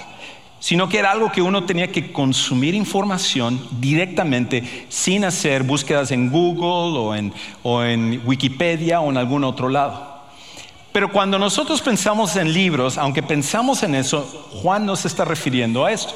sino 0.59 0.89
que 0.89 0.99
era 0.99 1.11
algo 1.11 1.31
que 1.31 1.41
uno 1.41 1.65
tenía 1.65 1.91
que 1.91 2.11
consumir 2.11 2.73
información 2.73 3.61
directamente 3.79 4.87
sin 4.89 5.23
hacer 5.23 5.63
búsquedas 5.63 6.11
en 6.11 6.31
Google 6.31 7.31
o 7.63 7.85
en, 7.85 8.21
Wikipedia 8.25 8.99
o 8.99 9.09
en 9.09 9.17
algún 9.17 9.43
otro 9.43 9.69
lado. 9.69 10.17
Pero 10.91 11.11
cuando 11.11 11.37
nosotros 11.37 11.81
pensamos 11.81 12.35
en 12.37 12.53
libros, 12.53 12.97
aunque 12.97 13.21
pensamos 13.21 13.83
en 13.83 13.93
eso, 13.93 14.23
Juan 14.61 14.85
no 14.85 14.95
se 14.95 15.07
está 15.07 15.25
refiriendo 15.25 15.85
a 15.85 15.91
esto. 15.91 16.13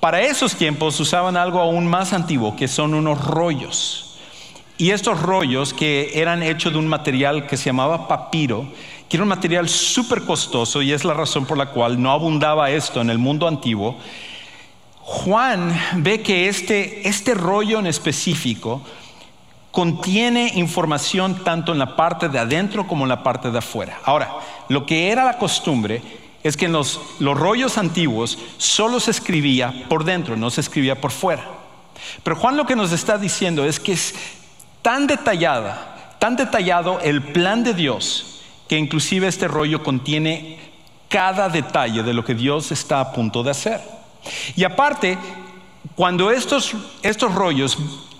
Para 0.00 0.22
esos 0.22 0.54
tiempos 0.54 0.98
usaban 0.98 1.36
algo 1.36 1.60
aún 1.60 1.86
más 1.86 2.12
antiguo, 2.12 2.56
que 2.56 2.68
son 2.68 2.94
unos 2.94 3.22
rollos. 3.22 4.15
Y 4.78 4.90
estos 4.90 5.20
rollos 5.22 5.72
que 5.72 6.10
eran 6.14 6.42
hechos 6.42 6.72
de 6.72 6.78
un 6.78 6.86
material 6.86 7.46
que 7.46 7.56
se 7.56 7.66
llamaba 7.66 8.08
papiro, 8.08 8.66
que 9.08 9.16
era 9.16 9.22
un 9.22 9.28
material 9.28 9.68
súper 9.68 10.22
costoso 10.22 10.82
y 10.82 10.92
es 10.92 11.04
la 11.04 11.14
razón 11.14 11.46
por 11.46 11.56
la 11.56 11.70
cual 11.70 12.00
no 12.00 12.10
abundaba 12.10 12.70
esto 12.70 13.00
en 13.00 13.08
el 13.08 13.18
mundo 13.18 13.48
antiguo, 13.48 13.96
Juan 15.00 15.72
ve 15.98 16.20
que 16.20 16.48
este, 16.48 17.08
este 17.08 17.32
rollo 17.34 17.78
en 17.78 17.86
específico 17.86 18.82
contiene 19.70 20.52
información 20.56 21.44
tanto 21.44 21.72
en 21.72 21.78
la 21.78 21.96
parte 21.96 22.28
de 22.28 22.38
adentro 22.38 22.86
como 22.86 23.04
en 23.04 23.10
la 23.10 23.22
parte 23.22 23.50
de 23.50 23.58
afuera. 23.58 24.00
Ahora, 24.04 24.30
lo 24.68 24.84
que 24.84 25.10
era 25.10 25.24
la 25.24 25.38
costumbre 25.38 26.02
es 26.42 26.56
que 26.56 26.66
en 26.66 26.72
los, 26.72 27.00
los 27.18 27.38
rollos 27.38 27.78
antiguos 27.78 28.38
solo 28.56 29.00
se 29.00 29.10
escribía 29.10 29.84
por 29.88 30.04
dentro, 30.04 30.36
no 30.36 30.50
se 30.50 30.60
escribía 30.60 31.00
por 31.00 31.12
fuera. 31.12 31.44
Pero 32.22 32.36
Juan 32.36 32.56
lo 32.56 32.66
que 32.66 32.76
nos 32.76 32.92
está 32.92 33.16
diciendo 33.16 33.64
es 33.64 33.78
que 33.78 33.92
es 33.92 34.14
tan 34.86 35.08
detallada, 35.08 36.14
tan 36.20 36.36
detallado 36.36 37.00
el 37.00 37.20
plan 37.20 37.64
de 37.64 37.74
Dios 37.74 38.44
que 38.68 38.78
inclusive 38.78 39.26
este 39.26 39.48
rollo 39.48 39.82
contiene 39.82 40.60
cada 41.08 41.48
detalle 41.48 42.04
de 42.04 42.14
lo 42.14 42.24
que 42.24 42.36
Dios 42.36 42.70
está 42.70 43.00
a 43.00 43.10
punto 43.10 43.42
de 43.42 43.50
hacer. 43.50 43.80
Y 44.54 44.62
aparte, 44.62 45.18
cuando 45.96 46.30
estos, 46.30 46.76
estos 47.02 47.34
rollos 47.34 47.76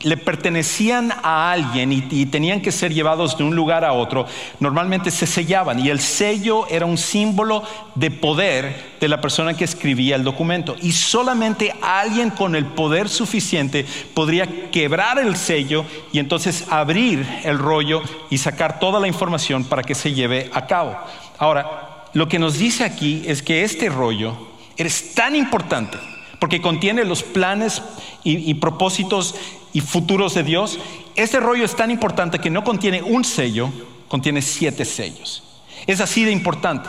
le 0.06 0.16
pertenecían 0.16 1.12
a 1.24 1.50
alguien 1.50 1.92
y, 1.92 2.26
tenían 2.26 2.60
que 2.60 2.70
ser 2.70 2.94
llevados 2.94 3.36
de 3.36 3.42
un 3.42 3.56
lugar 3.56 3.84
a 3.84 3.92
otro, 3.92 4.24
normalmente 4.60 5.10
se 5.10 5.26
sellaban 5.26 5.80
y 5.80 5.90
el 5.90 5.98
sello 5.98 6.68
era 6.68 6.86
un 6.86 6.96
símbolo 6.96 7.64
de 7.96 8.12
poder 8.12 8.96
de 9.00 9.08
la 9.08 9.20
persona 9.20 9.54
que 9.54 9.64
escribía 9.64 10.14
el 10.14 10.22
documento 10.22 10.76
y 10.80 10.92
solamente 10.92 11.74
alguien 11.82 12.30
con 12.30 12.54
el 12.54 12.66
poder 12.66 13.08
suficiente 13.08 13.84
podría 14.14 14.70
quebrar 14.70 15.18
el 15.18 15.34
sello 15.34 15.84
y 16.12 16.20
entonces 16.20 16.66
abrir 16.70 17.26
el 17.42 17.58
rollo 17.58 18.00
y 18.30 18.38
sacar 18.38 18.78
toda 18.78 19.00
la 19.00 19.08
información 19.08 19.64
para 19.64 19.82
que 19.82 19.96
se 19.96 20.12
lleve 20.12 20.50
a 20.54 20.68
cabo. 20.68 20.96
Ahora, 21.36 22.04
lo 22.12 22.28
que 22.28 22.38
nos 22.38 22.58
dice 22.58 22.84
aquí 22.84 23.24
es 23.26 23.42
que 23.42 23.64
este 23.64 23.88
rollo 23.88 24.36
es 24.76 25.16
tan 25.16 25.34
importante 25.34 25.98
porque 26.38 26.60
contiene 26.60 27.04
los 27.04 27.22
planes 27.22 27.82
y, 28.24 28.50
y 28.50 28.54
propósitos 28.54 29.34
y 29.72 29.80
futuros 29.80 30.34
de 30.34 30.42
Dios, 30.42 30.78
este 31.16 31.40
rollo 31.40 31.64
es 31.64 31.76
tan 31.76 31.90
importante 31.90 32.38
que 32.38 32.50
no 32.50 32.64
contiene 32.64 33.02
un 33.02 33.24
sello, 33.24 33.70
contiene 34.08 34.42
siete 34.42 34.84
sellos. 34.84 35.42
Es 35.86 36.00
así 36.00 36.24
de 36.24 36.32
importante. 36.32 36.88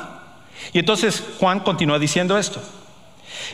Y 0.74 0.80
entonces 0.80 1.24
Juan 1.39 1.60
continúa 1.62 2.00
diciendo 2.00 2.38
esto. 2.38 2.62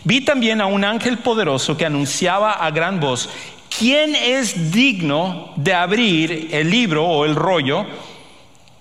Vi 0.04 0.22
también 0.22 0.62
a 0.62 0.66
un 0.66 0.84
ángel 0.84 1.20
poderoso 1.20 1.78
que 1.78 1.86
anunciaba 1.86 2.54
a 2.54 2.72
gran 2.72 3.00
voz, 3.00 3.30
¿quién 3.78 4.16
es 4.16 4.72
digno 4.72 5.54
de 5.56 5.74
abrir 5.74 6.50
el 6.52 6.70
libro 6.70 7.06
o 7.06 7.26
el 7.26 7.36
rollo 7.36 7.86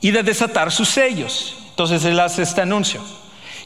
y 0.00 0.10
de 0.10 0.22
desatar 0.22 0.70
sus 0.70 0.88
sellos? 0.88 1.56
Entonces 1.70 2.04
él 2.04 2.18
hace 2.20 2.42
este 2.42 2.60
anuncio. 2.60 3.02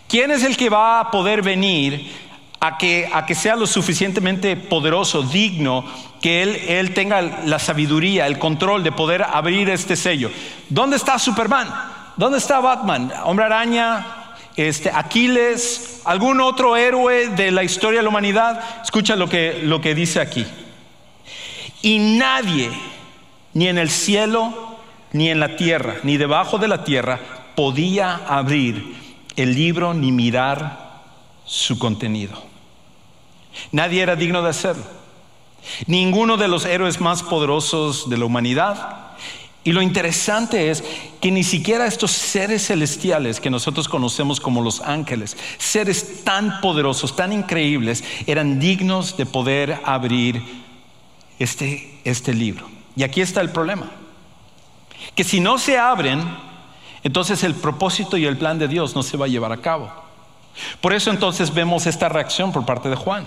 ¿Quién 0.09 0.31
es 0.31 0.45
el 0.45 0.57
que 0.57 0.71
va 0.71 1.01
a 1.01 1.11
poder 1.11 1.43
venir 1.43 2.11
a 2.61 2.79
que, 2.79 3.09
a 3.13 3.27
que 3.27 3.35
sea 3.35 3.57
lo 3.57 3.67
suficientemente 3.67 4.57
poderoso, 4.57 5.23
digno, 5.23 5.85
que 6.21 6.43
él, 6.43 6.57
él 6.69 6.95
tenga 6.95 7.23
la 7.23 7.59
sabiduría, 7.59 8.27
el 8.27 8.39
control 8.39 8.83
de 8.83 8.93
poder 8.93 9.23
abrir 9.23 9.71
este 9.71 9.97
sello? 9.97 10.31
¿Dónde 10.69 10.97
está 10.97 11.19
Superman? 11.19 11.69
¿Dónde 12.17 12.39
está 12.39 12.61
Batman? 12.61 13.13
Hombre 13.25 13.45
araña, 13.45 14.07
este, 14.57 14.91
Aquiles, 14.91 16.01
algún 16.05 16.41
otro 16.41 16.77
héroe 16.77 17.29
de 17.29 17.51
la 17.51 17.63
historia 17.63 18.01
de 18.01 18.05
la 18.05 18.09
humanidad. 18.09 18.61
Escucha 18.83 19.17
lo 19.17 19.29
que, 19.29 19.61
lo 19.63 19.81
que 19.81 19.95
dice 19.95 20.21
aquí. 20.21 20.47
Y 21.83 21.99
nadie, 21.99 22.71
ni 23.53 23.69
en 23.69 23.79
el 23.79 23.91
cielo, 23.91 24.79
ni 25.13 25.29
en 25.29 25.41
la 25.41 25.57
tierra, 25.57 25.97
ni 26.03 26.17
debajo 26.17 26.59
de 26.59 26.69
la 26.69 26.85
tierra, 26.85 27.21
podía 27.55 28.23
abrir 28.27 28.97
el 29.37 29.55
libro 29.55 29.93
ni 29.93 30.11
mirar 30.11 30.86
su 31.47 31.79
contenido. 31.79 32.35
Nadie 33.73 34.03
era 34.03 34.17
digno 34.17 34.43
de 34.43 34.51
hacerlo. 34.51 34.85
Ninguno 35.87 36.37
de 36.37 36.49
los 36.49 36.65
héroes 36.65 37.01
más 37.01 37.23
poderosos 37.23 38.11
de 38.11 38.19
la 38.19 38.27
humanidad. 38.27 39.07
Y 39.65 39.73
lo 39.73 39.83
interesante 39.83 40.71
es 40.71 40.85
que 41.21 41.33
ni 41.33 41.43
siquiera 41.43 41.87
estos 41.87 42.13
seres 42.13 42.67
celestiales 42.67 43.41
que 43.41 43.51
nosotros 43.51 43.89
conocemos 43.89 44.39
como 44.39 44.63
los 44.63 44.81
ángeles, 44.81 45.37
seres 45.59 46.23
tan 46.23 46.61
poderosos, 46.61 47.17
tan 47.17 47.33
increíbles, 47.33 48.05
eran 48.27 48.61
dignos 48.61 49.17
de 49.17 49.27
poder 49.27 49.81
abrir 49.85 50.41
este, 51.39 52.01
este 52.05 52.33
libro. 52.33 52.69
Y 52.95 53.03
aquí 53.03 53.21
está 53.21 53.41
el 53.41 53.51
problema. 53.51 53.91
Que 55.17 55.25
si 55.25 55.41
no 55.41 55.59
se 55.59 55.79
abren, 55.79 56.23
entonces 57.03 57.43
el 57.43 57.55
propósito 57.55 58.17
y 58.17 58.25
el 58.25 58.37
plan 58.37 58.59
de 58.59 58.69
Dios 58.69 58.95
no 58.95 59.03
se 59.03 59.17
va 59.17 59.25
a 59.25 59.29
llevar 59.29 59.51
a 59.51 59.61
cabo. 59.61 60.06
Por 60.81 60.93
eso 60.93 61.11
entonces 61.11 61.53
vemos 61.53 61.87
esta 61.87 62.09
reacción 62.09 62.53
por 62.53 62.65
parte 62.65 62.89
de 62.89 62.97
Juan. 62.97 63.27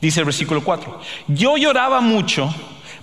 Dice 0.00 0.20
el 0.20 0.26
versículo 0.26 0.64
4, 0.64 1.00
yo 1.28 1.56
lloraba 1.56 2.00
mucho 2.00 2.52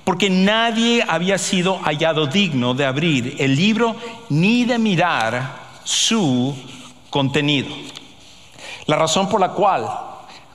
porque 0.03 0.29
nadie 0.29 1.05
había 1.07 1.37
sido 1.37 1.77
hallado 1.79 2.27
digno 2.27 2.73
de 2.73 2.85
abrir 2.85 3.35
el 3.39 3.55
libro 3.55 3.95
ni 4.29 4.65
de 4.65 4.77
mirar 4.77 5.59
su 5.83 6.57
contenido. 7.09 7.69
La 8.85 8.95
razón 8.95 9.29
por 9.29 9.39
la 9.39 9.49
cual 9.49 9.87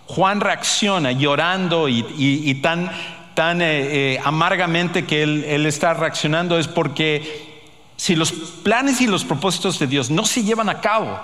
Juan 0.06 0.40
reacciona 0.40 1.12
llorando 1.12 1.88
y, 1.88 2.54
tan, 2.62 2.90
tan 3.34 3.62
eh, 3.62 4.14
eh, 4.14 4.20
amargamente 4.24 5.06
que 5.06 5.22
él, 5.22 5.44
él 5.46 5.66
está 5.66 5.94
reaccionando 5.94 6.58
es 6.58 6.68
porque 6.68 7.62
si 7.96 8.16
los 8.16 8.32
planes 8.32 9.00
y 9.00 9.06
los 9.06 9.24
propósitos 9.24 9.78
de 9.78 9.86
Dios 9.86 10.10
no 10.10 10.26
se 10.26 10.42
llevan 10.42 10.68
a 10.68 10.80
cabo, 10.80 11.18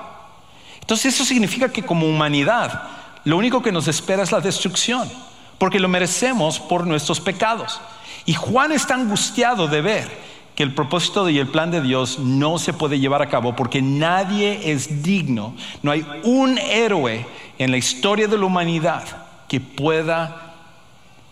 entonces 0.80 1.14
eso 1.14 1.24
significa 1.24 1.70
que 1.70 1.82
como 1.82 2.06
humanidad 2.06 2.82
lo 3.24 3.36
único 3.36 3.62
que 3.62 3.72
nos 3.72 3.88
espera 3.88 4.22
es 4.22 4.32
la 4.32 4.40
destrucción, 4.40 5.10
porque 5.58 5.78
lo 5.78 5.88
merecemos 5.88 6.58
por 6.58 6.86
nuestros 6.86 7.20
pecados. 7.20 7.80
Y 8.24 8.34
Juan 8.34 8.72
está 8.72 8.94
angustiado 8.94 9.68
de 9.68 9.80
ver 9.80 10.30
que 10.54 10.62
el 10.62 10.74
propósito 10.74 11.28
y 11.28 11.38
el 11.38 11.48
plan 11.48 11.70
de 11.70 11.80
Dios 11.80 12.18
no 12.18 12.58
se 12.58 12.72
puede 12.72 12.98
llevar 12.98 13.22
a 13.22 13.28
cabo 13.28 13.56
porque 13.56 13.80
nadie 13.80 14.70
es 14.70 15.02
digno, 15.02 15.54
no 15.82 15.90
hay 15.90 16.06
un 16.24 16.58
héroe 16.58 17.26
en 17.58 17.70
la 17.70 17.76
historia 17.76 18.26
de 18.26 18.38
la 18.38 18.44
humanidad 18.46 19.04
que 19.48 19.60
pueda 19.60 20.54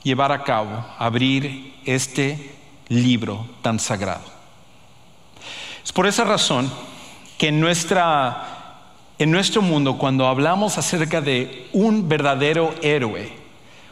llevar 0.03 0.33
a 0.33 0.43
cabo, 0.43 0.85
abrir 0.99 1.75
este 1.85 2.55
libro 2.89 3.47
tan 3.63 3.79
sagrado. 3.79 4.25
Es 5.85 5.93
por 5.93 6.07
esa 6.07 6.25
razón 6.25 6.71
que 7.37 7.53
nuestra, 7.53 8.58
en 9.19 9.31
nuestro 9.31 9.63
mundo, 9.63 9.99
cuando 9.99 10.27
hablamos 10.29 10.79
acerca 10.79 11.21
de 11.21 11.67
un 11.73 12.09
verdadero 12.09 12.75
héroe, 12.83 13.33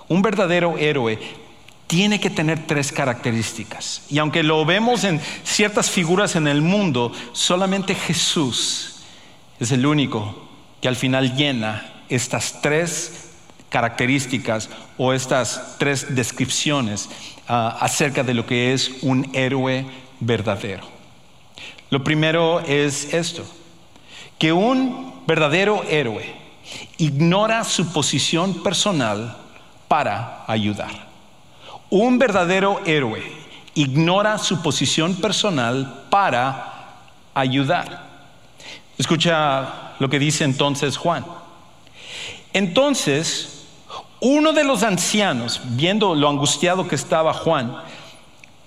un 0.08 0.22
verdadero 0.22 0.78
héroe 0.78 1.18
tiene 1.86 2.20
que 2.20 2.30
tener 2.30 2.66
tres 2.66 2.92
características. 2.92 4.02
Y 4.08 4.18
aunque 4.18 4.42
lo 4.42 4.64
vemos 4.64 5.04
en 5.04 5.20
ciertas 5.44 5.90
figuras 5.90 6.36
en 6.36 6.46
el 6.46 6.62
mundo, 6.62 7.12
solamente 7.32 7.94
Jesús 7.94 9.02
es 9.58 9.72
el 9.72 9.86
único 9.86 10.48
que 10.80 10.88
al 10.88 10.96
final 10.96 11.36
llena 11.36 12.02
estas 12.08 12.60
tres 12.60 13.30
características 13.68 14.68
o 14.96 15.12
estas 15.12 15.76
tres 15.78 16.14
descripciones 16.14 17.08
ah, 17.48 17.76
acerca 17.80 18.22
de 18.22 18.34
lo 18.34 18.46
que 18.46 18.72
es 18.72 18.90
un 19.02 19.28
héroe 19.34 19.86
verdadero. 20.20 20.86
Lo 21.90 22.02
primero 22.02 22.60
es 22.60 23.12
esto, 23.14 23.44
que 24.38 24.52
un 24.52 25.15
verdadero 25.26 25.82
héroe 25.88 26.34
ignora 26.98 27.64
su 27.64 27.92
posición 27.92 28.62
personal 28.62 29.36
para 29.88 30.44
ayudar. 30.46 31.06
Un 31.90 32.18
verdadero 32.18 32.80
héroe 32.84 33.22
ignora 33.74 34.38
su 34.38 34.62
posición 34.62 35.16
personal 35.16 36.06
para 36.10 36.96
ayudar. 37.34 38.06
Escucha 38.98 39.94
lo 39.98 40.08
que 40.08 40.18
dice 40.18 40.44
entonces 40.44 40.96
Juan. 40.96 41.24
Entonces, 42.52 43.66
uno 44.20 44.52
de 44.52 44.64
los 44.64 44.82
ancianos, 44.82 45.60
viendo 45.64 46.14
lo 46.14 46.28
angustiado 46.28 46.88
que 46.88 46.94
estaba 46.94 47.34
Juan, 47.34 47.76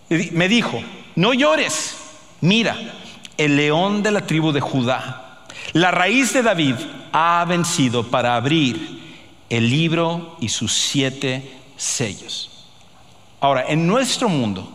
me 0.09 0.47
dijo, 0.47 0.79
no 1.15 1.33
llores, 1.33 1.97
mira, 2.41 2.77
el 3.37 3.57
león 3.57 4.03
de 4.03 4.11
la 4.11 4.27
tribu 4.27 4.51
de 4.51 4.61
Judá, 4.61 5.28
la 5.73 5.91
raíz 5.91 6.33
de 6.33 6.43
David, 6.43 6.75
ha 7.11 7.45
vencido 7.47 8.07
para 8.07 8.35
abrir 8.35 8.99
el 9.49 9.69
libro 9.69 10.37
y 10.39 10.49
sus 10.49 10.73
siete 10.73 11.51
sellos. 11.75 12.67
Ahora, 13.39 13.65
en 13.67 13.87
nuestro 13.87 14.29
mundo, 14.29 14.71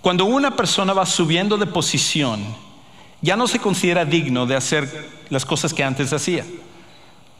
cuando 0.00 0.24
una 0.24 0.54
persona 0.54 0.92
va 0.92 1.06
subiendo 1.06 1.56
de 1.56 1.66
posición, 1.66 2.40
ya 3.20 3.36
no 3.36 3.48
se 3.48 3.58
considera 3.58 4.04
digno 4.04 4.46
de 4.46 4.56
hacer 4.56 5.08
las 5.30 5.44
cosas 5.44 5.74
que 5.74 5.82
antes 5.82 6.12
hacía. 6.12 6.44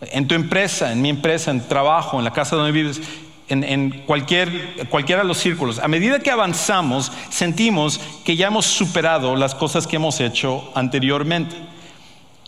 En 0.00 0.26
tu 0.26 0.34
empresa, 0.34 0.92
en 0.92 1.02
mi 1.02 1.08
empresa, 1.08 1.50
en 1.50 1.66
trabajo, 1.66 2.18
en 2.18 2.24
la 2.24 2.32
casa 2.32 2.56
donde 2.56 2.72
vives, 2.72 3.00
en, 3.48 4.02
cualquier, 4.06 4.86
cualquiera 4.88 5.22
de 5.22 5.28
los 5.28 5.38
círculos. 5.38 5.78
A 5.78 5.88
medida 5.88 6.18
que 6.18 6.30
avanzamos, 6.30 7.12
sentimos 7.30 8.00
que 8.24 8.36
ya 8.36 8.48
hemos 8.48 8.66
superado 8.66 9.36
las 9.36 9.54
cosas 9.54 9.86
que 9.86 9.96
hemos 9.96 10.20
hecho 10.20 10.70
anteriormente. 10.74 11.56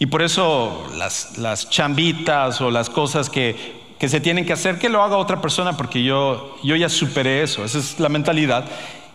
Y 0.00 0.06
por 0.06 0.22
eso 0.22 0.90
las, 0.96 1.68
chambitas 1.68 2.62
o 2.62 2.70
las 2.70 2.88
cosas 2.88 3.28
que, 3.28 3.82
que, 3.98 4.08
se 4.08 4.18
tienen 4.18 4.46
que 4.46 4.54
hacer, 4.54 4.78
que 4.78 4.88
lo 4.88 5.02
haga 5.02 5.18
otra 5.18 5.42
persona, 5.42 5.76
porque 5.76 6.02
yo, 6.02 6.56
yo 6.64 6.74
ya 6.74 6.88
superé 6.88 7.42
eso. 7.42 7.66
Esa 7.66 7.78
es 7.78 8.00
la 8.00 8.08
mentalidad 8.08 8.64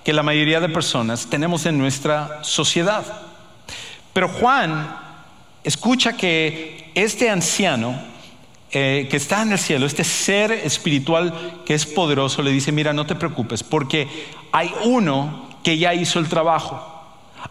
que 0.04 0.14
la 0.14 0.22
mayoría 0.22 0.60
de 0.60 0.70
personas 0.70 1.26
tenemos 1.26 1.66
en 1.66 1.80
nuestra 1.80 2.44
sociedad. 2.44 3.04
Pero 4.14 4.30
Juan 4.30 4.96
escucha 5.64 6.16
que 6.16 6.92
este 6.94 7.32
anciano 7.32 8.00
eh, 8.70 9.08
que 9.10 9.18
está 9.18 9.42
en 9.42 9.54
el 9.54 9.58
cielo, 9.58 9.88
este 9.88 10.04
ser 10.04 10.52
espiritual 10.52 11.64
que 11.66 11.74
es 11.74 11.88
poderoso, 11.88 12.44
le 12.44 12.52
dice, 12.52 12.72
mira, 12.72 12.94
no 12.94 13.08
te 13.08 13.16
preocupes, 13.16 13.64
porque 13.64 14.08
hay 14.52 14.72
uno 14.84 15.50
que 15.64 15.80
ya 15.80 15.96
hizo 15.96 16.20
el 16.20 16.30
trabajo. 16.30 16.92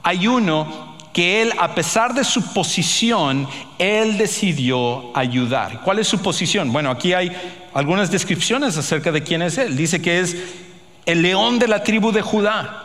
Hay 0.04 0.28
uno 0.28 0.93
que 1.14 1.40
él, 1.40 1.52
a 1.58 1.74
pesar 1.76 2.12
de 2.12 2.24
su 2.24 2.52
posición, 2.52 3.48
él 3.78 4.18
decidió 4.18 5.16
ayudar. 5.16 5.80
¿Cuál 5.82 6.00
es 6.00 6.08
su 6.08 6.20
posición? 6.20 6.72
Bueno, 6.72 6.90
aquí 6.90 7.14
hay 7.14 7.30
algunas 7.72 8.10
descripciones 8.10 8.76
acerca 8.76 9.12
de 9.12 9.22
quién 9.22 9.40
es 9.40 9.56
él. 9.56 9.76
Dice 9.76 10.02
que 10.02 10.18
es 10.18 10.36
el 11.06 11.22
león 11.22 11.60
de 11.60 11.68
la 11.68 11.84
tribu 11.84 12.10
de 12.10 12.20
Judá. 12.20 12.80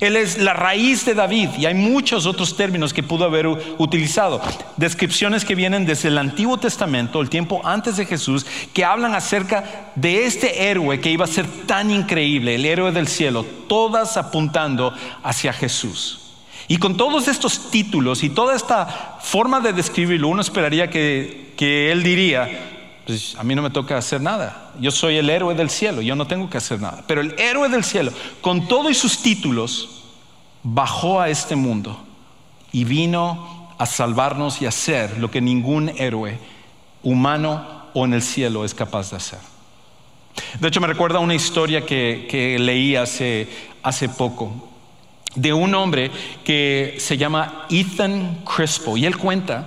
Él 0.00 0.16
es 0.16 0.36
la 0.36 0.52
raíz 0.52 1.06
de 1.06 1.14
David 1.14 1.48
y 1.56 1.64
hay 1.64 1.72
muchos 1.72 2.26
otros 2.26 2.54
términos 2.58 2.92
que 2.92 3.02
pudo 3.02 3.24
haber 3.24 3.46
utilizado. 3.46 4.42
Descripciones 4.76 5.46
que 5.46 5.54
vienen 5.54 5.86
desde 5.86 6.08
el 6.08 6.18
Antiguo 6.18 6.58
Testamento, 6.58 7.22
el 7.22 7.30
tiempo 7.30 7.62
antes 7.64 7.96
de 7.96 8.04
Jesús, 8.04 8.44
que 8.74 8.84
hablan 8.84 9.14
acerca 9.14 9.92
de 9.94 10.26
este 10.26 10.68
héroe 10.68 11.00
que 11.00 11.10
iba 11.10 11.24
a 11.24 11.28
ser 11.28 11.46
tan 11.66 11.90
increíble, 11.90 12.56
el 12.56 12.66
héroe 12.66 12.92
del 12.92 13.08
cielo, 13.08 13.46
todas 13.66 14.18
apuntando 14.18 14.92
hacia 15.22 15.54
Jesús. 15.54 16.25
Y 16.68 16.78
con 16.78 16.96
todos 16.96 17.28
estos 17.28 17.70
títulos 17.70 18.24
y 18.24 18.30
toda 18.30 18.56
esta 18.56 19.18
forma 19.20 19.60
de 19.60 19.72
describirlo, 19.72 20.28
uno 20.28 20.40
esperaría 20.40 20.90
que, 20.90 21.52
que 21.56 21.92
él 21.92 22.02
diría, 22.02 22.48
pues 23.06 23.36
a 23.36 23.44
mí 23.44 23.54
no 23.54 23.62
me 23.62 23.70
toca 23.70 23.96
hacer 23.96 24.20
nada. 24.20 24.72
Yo 24.80 24.90
soy 24.90 25.16
el 25.16 25.30
héroe 25.30 25.54
del 25.54 25.70
cielo, 25.70 26.02
yo 26.02 26.16
no 26.16 26.26
tengo 26.26 26.50
que 26.50 26.58
hacer 26.58 26.80
nada. 26.80 27.04
Pero 27.06 27.20
el 27.20 27.38
héroe 27.38 27.68
del 27.68 27.84
cielo, 27.84 28.12
con 28.40 28.66
todo 28.66 28.90
y 28.90 28.94
sus 28.94 29.22
títulos, 29.22 30.02
bajó 30.64 31.20
a 31.20 31.28
este 31.28 31.54
mundo 31.54 32.04
y 32.72 32.84
vino 32.84 33.72
a 33.78 33.86
salvarnos 33.86 34.60
y 34.60 34.66
a 34.66 34.70
hacer 34.70 35.18
lo 35.18 35.30
que 35.30 35.40
ningún 35.40 35.90
héroe 35.90 36.38
humano 37.02 37.64
o 37.94 38.04
en 38.04 38.14
el 38.14 38.22
cielo 38.22 38.64
es 38.64 38.74
capaz 38.74 39.10
de 39.10 39.16
hacer. 39.16 39.38
De 40.58 40.68
hecho, 40.68 40.80
me 40.80 40.86
recuerda 40.88 41.20
una 41.20 41.34
historia 41.34 41.86
que, 41.86 42.56
leí 42.58 42.96
hace, 42.96 43.48
hace 43.82 44.08
poco 44.08 44.68
de 45.36 45.52
un 45.52 45.74
hombre 45.74 46.10
que 46.44 46.96
se 46.98 47.16
llama 47.16 47.66
Ethan 47.70 48.40
Crispo 48.44 48.96
y 48.96 49.06
él 49.06 49.16
cuenta 49.16 49.66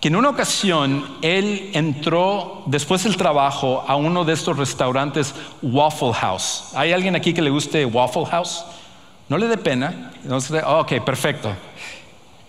que 0.00 0.08
en 0.08 0.16
una 0.16 0.30
ocasión 0.30 1.04
él 1.20 1.70
entró 1.74 2.62
después 2.66 3.04
del 3.04 3.18
trabajo 3.18 3.84
a 3.86 3.96
uno 3.96 4.24
de 4.24 4.32
estos 4.32 4.56
restaurantes 4.56 5.34
Waffle 5.60 6.14
House. 6.14 6.70
¿Hay 6.74 6.92
alguien 6.92 7.14
aquí 7.14 7.34
que 7.34 7.42
le 7.42 7.50
guste 7.50 7.84
Waffle 7.84 8.24
House? 8.24 8.64
No 9.28 9.36
le 9.36 9.46
dé 9.46 9.58
pena. 9.58 10.12
ok, 10.26 10.92
perfecto. 11.04 11.52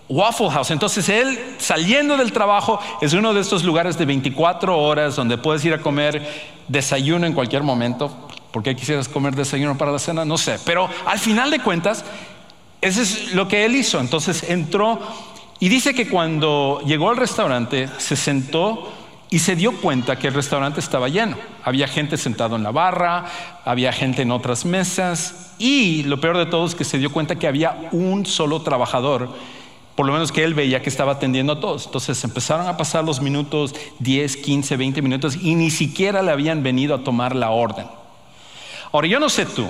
Waffle 0.08 0.50
House. 0.50 0.70
Entonces 0.70 1.08
él 1.10 1.38
saliendo 1.58 2.16
del 2.16 2.32
trabajo 2.32 2.80
es 3.02 3.12
uno 3.12 3.34
de 3.34 3.40
estos 3.40 3.64
lugares 3.64 3.98
de 3.98 4.06
24 4.06 4.78
horas 4.78 5.16
donde 5.16 5.36
puedes 5.36 5.64
ir 5.64 5.74
a 5.74 5.78
comer 5.78 6.22
desayuno 6.68 7.26
en 7.26 7.34
cualquier 7.34 7.62
momento. 7.62 8.28
¿Por 8.50 8.62
qué 8.62 8.74
quisieras 8.74 9.08
comer 9.08 9.34
desayuno 9.34 9.76
para 9.76 9.92
la 9.92 9.98
cena? 9.98 10.24
No 10.24 10.38
sé. 10.38 10.58
Pero 10.64 10.88
al 11.06 11.18
final 11.18 11.50
de 11.50 11.60
cuentas, 11.60 12.04
eso 12.82 13.00
es 13.00 13.32
lo 13.32 13.48
que 13.48 13.64
él 13.64 13.74
hizo. 13.74 13.98
Entonces 13.98 14.42
entró 14.50 15.00
y 15.58 15.68
dice 15.68 15.94
que 15.94 16.08
cuando 16.08 16.82
llegó 16.84 17.08
al 17.08 17.16
restaurante 17.16 17.88
se 17.98 18.16
sentó 18.16 18.92
y 19.30 19.38
se 19.38 19.56
dio 19.56 19.80
cuenta 19.80 20.16
que 20.16 20.28
el 20.28 20.34
restaurante 20.34 20.80
estaba 20.80 21.08
lleno. 21.08 21.36
Había 21.64 21.88
gente 21.88 22.18
sentado 22.18 22.56
en 22.56 22.62
la 22.62 22.70
barra, 22.70 23.24
había 23.64 23.92
gente 23.92 24.22
en 24.22 24.30
otras 24.30 24.66
mesas 24.66 25.54
y 25.58 26.02
lo 26.02 26.20
peor 26.20 26.36
de 26.36 26.46
todo 26.46 26.66
es 26.66 26.74
que 26.74 26.84
se 26.84 26.98
dio 26.98 27.10
cuenta 27.10 27.36
que 27.36 27.46
había 27.46 27.88
un 27.92 28.26
solo 28.26 28.60
trabajador 28.60 29.30
por 29.94 30.06
lo 30.06 30.12
menos 30.12 30.32
que 30.32 30.42
él 30.42 30.54
veía 30.54 30.82
que 30.82 30.88
estaba 30.88 31.12
atendiendo 31.12 31.52
a 31.52 31.60
todos. 31.60 31.86
Entonces 31.86 32.22
empezaron 32.24 32.66
a 32.66 32.76
pasar 32.76 33.04
los 33.04 33.20
minutos, 33.20 33.74
10, 33.98 34.38
15, 34.38 34.76
20 34.76 35.02
minutos, 35.02 35.36
y 35.40 35.54
ni 35.54 35.70
siquiera 35.70 36.22
le 36.22 36.30
habían 36.30 36.62
venido 36.62 36.94
a 36.94 37.04
tomar 37.04 37.36
la 37.36 37.50
orden. 37.50 37.86
Ahora, 38.90 39.06
yo 39.06 39.20
no 39.20 39.28
sé 39.28 39.46
tú, 39.46 39.66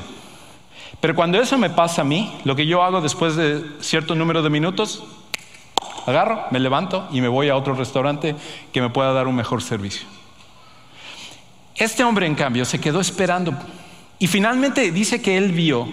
pero 1.02 1.16
cuando 1.16 1.38
eso 1.38 1.58
me 1.58 1.68
pasa 1.68 2.02
a 2.02 2.04
mí, 2.04 2.32
lo 2.44 2.54
que 2.54 2.64
yo 2.64 2.84
hago 2.84 3.00
después 3.00 3.34
de 3.34 3.62
cierto 3.80 4.14
número 4.14 4.40
de 4.42 4.50
minutos, 4.50 5.02
agarro, 6.06 6.44
me 6.52 6.60
levanto 6.60 7.08
y 7.10 7.20
me 7.20 7.26
voy 7.26 7.48
a 7.48 7.56
otro 7.56 7.74
restaurante 7.74 8.36
que 8.72 8.80
me 8.80 8.88
pueda 8.88 9.12
dar 9.12 9.26
un 9.26 9.34
mejor 9.34 9.64
servicio. 9.64 10.06
Este 11.74 12.04
hombre, 12.04 12.26
en 12.26 12.36
cambio, 12.36 12.64
se 12.64 12.80
quedó 12.80 13.00
esperando 13.00 13.52
y 14.20 14.28
finalmente 14.28 14.92
dice 14.92 15.20
que 15.20 15.36
él 15.36 15.50
vio 15.50 15.88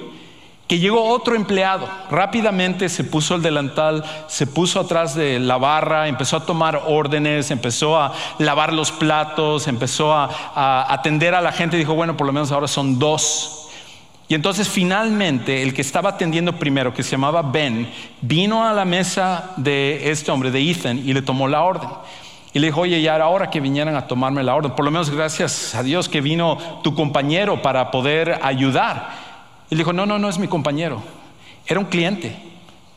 que 0.70 0.78
llegó 0.78 1.04
otro 1.04 1.36
empleado. 1.36 1.90
Rápidamente 2.12 2.90
se 2.90 3.04
puso 3.04 3.34
el 3.34 3.42
delantal, 3.42 4.06
se 4.28 4.46
puso 4.46 4.80
atrás 4.80 5.16
de 5.16 5.40
la 5.40 5.58
barra, 5.58 6.08
empezó 6.08 6.38
a 6.38 6.46
tomar 6.46 6.84
órdenes, 6.86 7.50
empezó 7.50 8.00
a 8.00 8.14
lavar 8.38 8.72
los 8.72 8.92
platos, 8.92 9.68
empezó 9.68 10.14
a, 10.14 10.94
atender 10.94 11.34
a 11.34 11.42
la 11.42 11.52
gente 11.52 11.76
dijo, 11.76 11.96
bueno, 11.96 12.16
por 12.16 12.28
lo 12.28 12.34
menos 12.34 12.52
ahora 12.52 12.68
son 12.68 13.00
dos. 13.00 13.59
Y 14.30 14.36
entonces 14.36 14.70
finalmente 14.70 15.64
el 15.64 15.74
que 15.74 15.82
estaba 15.82 16.12
atendiendo 16.12 16.54
primero, 16.54 16.94
que 16.94 17.02
se 17.02 17.12
llamaba 17.12 17.42
Ben, 17.42 17.90
vino 18.22 18.64
a 18.64 18.74
la 18.74 18.86
mesa 18.86 19.54
de 19.58 20.12
este 20.12 20.30
hombre, 20.32 20.52
de 20.52 20.70
Ethan, 20.70 21.00
y 21.00 21.14
le 21.14 21.24
tomó 21.24 21.48
la 21.48 21.64
orden. 21.64 21.90
Y 22.54 22.60
le 22.60 22.68
dijo, 22.68 22.82
oye, 22.82 23.02
ya 23.02 23.16
era 23.16 23.28
hora 23.28 23.50
que 23.50 23.60
vinieran 23.60 23.96
a 23.96 24.06
tomarme 24.06 24.44
la 24.44 24.54
orden. 24.54 24.76
Por 24.76 24.86
lo 24.86 24.92
menos 24.92 25.10
gracias 25.10 25.74
a 25.74 25.82
Dios 25.82 26.08
que 26.08 26.22
vino 26.22 26.60
tu 26.84 26.94
compañero 26.94 27.64
para 27.64 27.90
poder 27.90 28.40
ayudar. 28.44 29.10
Y 29.72 29.76
le 29.76 29.80
dijo, 29.80 29.94
no, 29.94 30.06
no, 30.06 30.20
no 30.20 30.30
es 30.30 30.38
mi 30.38 30.48
compañero. 30.48 31.02
Era 31.66 31.80
un 31.80 31.88
cliente. 31.88 32.28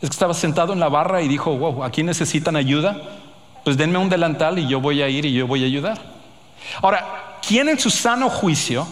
Es 0.02 0.10
que 0.10 0.14
estaba 0.14 0.34
sentado 0.34 0.74
en 0.74 0.80
la 0.80 0.90
barra 0.90 1.22
y 1.22 1.28
dijo, 1.28 1.56
wow, 1.56 1.82
aquí 1.82 2.02
necesitan 2.02 2.56
ayuda. 2.56 3.00
Pues 3.64 3.78
denme 3.78 3.96
un 3.96 4.10
delantal 4.10 4.58
y 4.58 4.66
yo 4.68 4.82
voy 4.82 5.00
a 5.00 5.08
ir 5.08 5.24
y 5.24 5.32
yo 5.32 5.46
voy 5.46 5.62
a 5.62 5.66
ayudar. 5.66 5.98
Ahora, 6.82 7.38
¿quién 7.46 7.70
en 7.70 7.78
su 7.78 7.88
sano 7.88 8.28
juicio 8.28 8.86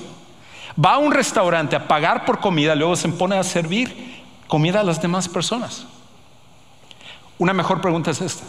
va 0.83 0.95
a 0.95 0.99
un 0.99 1.13
restaurante 1.13 1.77
a 1.77 1.87
pagar 1.89 2.25
por 2.25 2.41
comida, 2.41 2.75
luego 2.75 2.97
se 2.97 3.09
pone 3.09 3.37
a 3.37 3.45
servir 3.45 4.23
comida 4.47 4.81
a 4.81 4.85
las 4.85 5.01
demás 5.03 5.29
personas? 5.29 5.87
Una 7.39 7.53
mejor 7.53 7.81
pregunta 7.81 8.11
es 8.11 8.21
esta. 8.21 8.45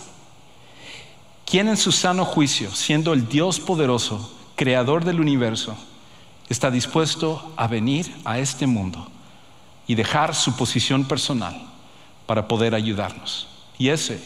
¿Quién 1.46 1.67
en 1.67 1.78
su 1.78 1.91
sano 1.91 2.26
juicio, 2.26 2.72
siendo 2.72 3.13
el 3.13 3.28
Dios 3.28 3.60
poderoso, 3.60 4.38
creador 4.56 5.04
del 5.04 5.20
universo, 5.20 5.76
está 6.50 6.70
dispuesto 6.70 7.54
a 7.56 7.67
venir 7.67 8.13
a 8.26 8.39
este 8.39 8.67
mundo 8.67 9.08
y 9.88 9.96
dejar 9.96 10.36
su 10.36 10.56
posición 10.56 11.06
personal 11.06 11.60
para 12.26 12.48
poder 12.48 12.76
ayudarnos. 12.76 13.48
Y 13.78 13.89
ese 13.89 14.24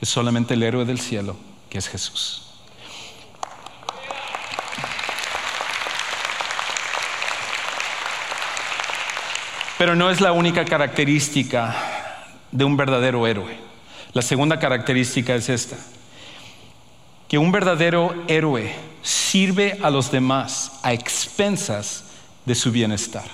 es 0.00 0.08
solamente 0.08 0.54
el 0.54 0.62
héroe 0.62 0.84
del 0.84 0.98
cielo, 0.98 1.36
que 1.68 1.78
es 1.78 1.88
Jesús. 1.88 2.43
Pero 9.78 9.96
no 9.96 10.10
es 10.10 10.20
la 10.20 10.32
única 10.32 10.64
característica 10.64 11.74
de 12.50 12.64
un 12.64 12.76
verdadero 12.76 13.26
héroe. 13.26 13.56
La 14.12 14.22
segunda 14.22 14.58
característica 14.58 15.34
es 15.34 15.48
esta, 15.48 15.76
que 17.28 17.38
un 17.38 17.50
verdadero 17.50 18.14
héroe 18.28 18.74
sirve 19.02 19.78
a 19.82 19.90
los 19.90 20.12
demás 20.12 20.78
a 20.82 20.92
expensas 20.92 22.04
de 22.44 22.54
su 22.54 22.70
bienestar 22.70 23.24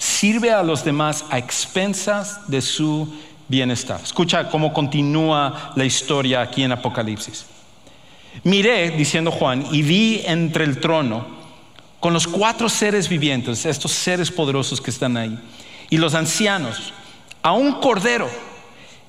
sirve 0.00 0.50
a 0.50 0.62
los 0.62 0.82
demás 0.82 1.26
a 1.28 1.36
expensas 1.36 2.48
de 2.48 2.62
su 2.62 3.06
bienestar. 3.48 4.00
Escucha 4.02 4.48
cómo 4.48 4.72
continúa 4.72 5.72
la 5.76 5.84
historia 5.84 6.40
aquí 6.40 6.62
en 6.62 6.72
Apocalipsis. 6.72 7.44
Miré, 8.44 8.90
diciendo 8.92 9.30
Juan, 9.30 9.66
y 9.70 9.82
vi 9.82 10.22
entre 10.24 10.64
el 10.64 10.80
trono 10.80 11.39
con 12.00 12.14
los 12.14 12.26
cuatro 12.26 12.68
seres 12.68 13.08
vivientes, 13.08 13.66
estos 13.66 13.92
seres 13.92 14.30
poderosos 14.30 14.80
que 14.80 14.90
están 14.90 15.16
ahí, 15.16 15.38
y 15.90 15.98
los 15.98 16.14
ancianos, 16.14 16.92
a 17.42 17.52
un 17.52 17.74
cordero 17.74 18.28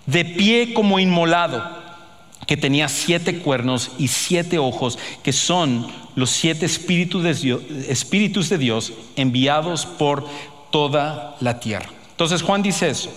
de 0.06 0.26
pie 0.26 0.74
como 0.74 1.00
inmolado, 1.00 1.80
que 2.46 2.58
tenía 2.58 2.90
siete 2.90 3.40
cuernos 3.40 3.92
y 3.98 4.10
siete 4.10 4.58
ojos, 4.58 5.00
que 5.24 5.32
son 5.32 5.88
los 6.16 6.32
siete 6.32 6.66
espíritus 6.66 7.24
de 7.24 8.58
Dios, 8.58 8.94
enviados 9.16 9.86
por 9.86 10.28
toda 10.70 11.38
la 11.40 11.60
tierra. 11.60 11.90
Entonces 12.10 12.42
Juan 12.42 12.62
dice 12.62 12.90
eso. 12.90 13.14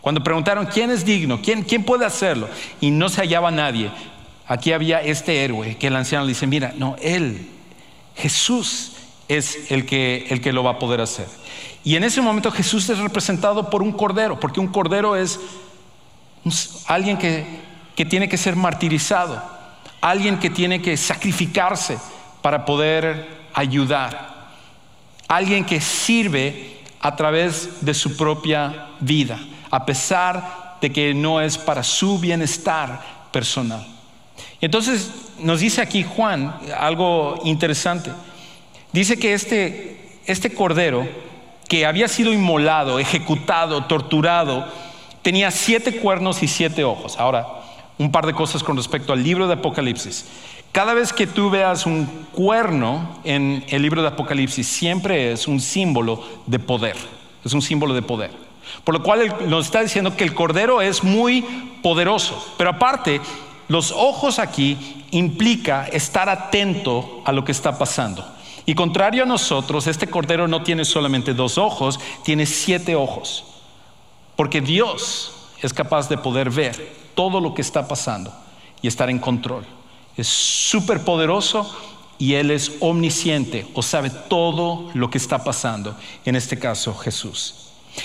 Cuando 0.00 0.22
preguntaron 0.22 0.66
quién 0.66 0.90
es 0.90 1.04
digno, 1.04 1.42
quién, 1.42 1.64
quién 1.64 1.82
puede 1.82 2.04
hacerlo, 2.04 2.48
y 2.80 2.90
no 2.90 3.08
se 3.08 3.20
hallaba 3.20 3.50
nadie, 3.50 3.90
aquí 4.46 4.72
había 4.72 5.00
este 5.00 5.44
héroe 5.44 5.76
que 5.76 5.88
el 5.88 5.96
anciano 5.96 6.24
le 6.24 6.30
dice, 6.30 6.46
mira, 6.46 6.72
no, 6.76 6.94
él, 7.02 7.48
Jesús 8.14 8.92
es 9.28 9.70
el 9.70 9.86
que, 9.86 10.26
el 10.30 10.40
que 10.40 10.52
lo 10.52 10.64
va 10.64 10.72
a 10.72 10.78
poder 10.78 11.00
hacer. 11.00 11.26
Y 11.84 11.96
en 11.96 12.04
ese 12.04 12.20
momento 12.20 12.50
Jesús 12.50 12.88
es 12.88 12.98
representado 12.98 13.70
por 13.70 13.82
un 13.82 13.92
cordero, 13.92 14.40
porque 14.40 14.60
un 14.60 14.68
cordero 14.68 15.16
es 15.16 15.38
alguien 16.86 17.18
que, 17.18 17.46
que 17.94 18.04
tiene 18.04 18.28
que 18.28 18.36
ser 18.36 18.56
martirizado, 18.56 19.42
alguien 20.00 20.38
que 20.38 20.50
tiene 20.50 20.80
que 20.80 20.96
sacrificarse 20.96 21.98
para 22.42 22.64
poder 22.64 23.28
ayudar, 23.54 24.48
alguien 25.28 25.64
que 25.64 25.80
sirve 25.80 26.78
a 27.00 27.14
través 27.16 27.84
de 27.84 27.94
su 27.94 28.16
propia 28.16 28.88
vida, 29.00 29.38
a 29.70 29.84
pesar 29.84 30.78
de 30.80 30.92
que 30.92 31.14
no 31.14 31.40
es 31.40 31.58
para 31.58 31.82
su 31.82 32.18
bienestar 32.18 33.28
personal. 33.32 33.86
Entonces 34.60 35.10
nos 35.38 35.60
dice 35.60 35.80
aquí 35.80 36.02
Juan 36.02 36.54
algo 36.78 37.40
interesante. 37.44 38.10
Dice 38.92 39.18
que 39.18 39.34
este, 39.34 40.18
este 40.26 40.52
cordero 40.54 41.06
que 41.68 41.84
había 41.84 42.08
sido 42.08 42.32
inmolado, 42.32 42.98
ejecutado, 42.98 43.84
torturado, 43.84 44.66
tenía 45.22 45.50
siete 45.50 45.96
cuernos 45.98 46.42
y 46.42 46.48
siete 46.48 46.84
ojos. 46.84 47.18
Ahora, 47.18 47.46
un 47.98 48.10
par 48.10 48.26
de 48.26 48.32
cosas 48.32 48.62
con 48.62 48.76
respecto 48.76 49.12
al 49.12 49.22
libro 49.22 49.46
de 49.46 49.54
Apocalipsis. 49.54 50.24
Cada 50.72 50.94
vez 50.94 51.12
que 51.12 51.26
tú 51.26 51.50
veas 51.50 51.86
un 51.86 52.06
cuerno 52.32 53.18
en 53.24 53.64
el 53.68 53.82
libro 53.82 54.02
de 54.02 54.08
Apocalipsis, 54.08 54.66
siempre 54.66 55.32
es 55.32 55.48
un 55.48 55.60
símbolo 55.60 56.22
de 56.46 56.58
poder, 56.58 56.96
es 57.44 57.52
un 57.52 57.62
símbolo 57.62 57.94
de 57.94 58.02
poder. 58.02 58.30
Por 58.84 58.94
lo 58.94 59.02
cual 59.02 59.34
nos 59.48 59.66
está 59.66 59.82
diciendo 59.82 60.16
que 60.16 60.24
el 60.24 60.34
cordero 60.34 60.80
es 60.80 61.02
muy 61.02 61.42
poderoso, 61.82 62.54
pero 62.56 62.70
aparte, 62.70 63.20
los 63.68 63.92
ojos 63.92 64.38
aquí 64.38 65.04
implica 65.10 65.86
estar 65.86 66.28
atento 66.28 67.22
a 67.24 67.32
lo 67.32 67.44
que 67.44 67.52
está 67.52 67.78
pasando. 67.78 68.24
Y 68.68 68.74
contrario 68.76 69.24
a 69.24 69.26
nosotros, 69.26 69.88
este 69.88 70.06
cordero 70.06 70.46
no 70.46 70.62
tiene 70.62 70.84
solamente 70.84 71.32
dos 71.32 71.56
ojos, 71.56 71.98
tiene 72.22 72.46
siete 72.46 72.94
ojos. 72.94 73.44
Porque 74.36 74.60
Dios 74.60 75.32
es 75.60 75.72
capaz 75.72 76.08
de 76.08 76.18
poder 76.18 76.50
ver 76.50 76.94
todo 77.16 77.40
lo 77.40 77.54
que 77.54 77.62
está 77.62 77.88
pasando 77.88 78.32
y 78.80 78.86
estar 78.86 79.10
en 79.10 79.18
control 79.18 79.66
es 80.18 80.28
súper 80.28 81.04
poderoso 81.04 81.74
y 82.18 82.34
Él 82.34 82.50
es 82.50 82.72
omnisciente 82.80 83.66
o 83.74 83.82
sabe 83.82 84.10
todo 84.10 84.90
lo 84.92 85.08
que 85.08 85.18
está 85.18 85.44
pasando, 85.44 85.96
en 86.24 86.36
este 86.36 86.58
caso 86.58 86.94
Jesús. 86.94 87.54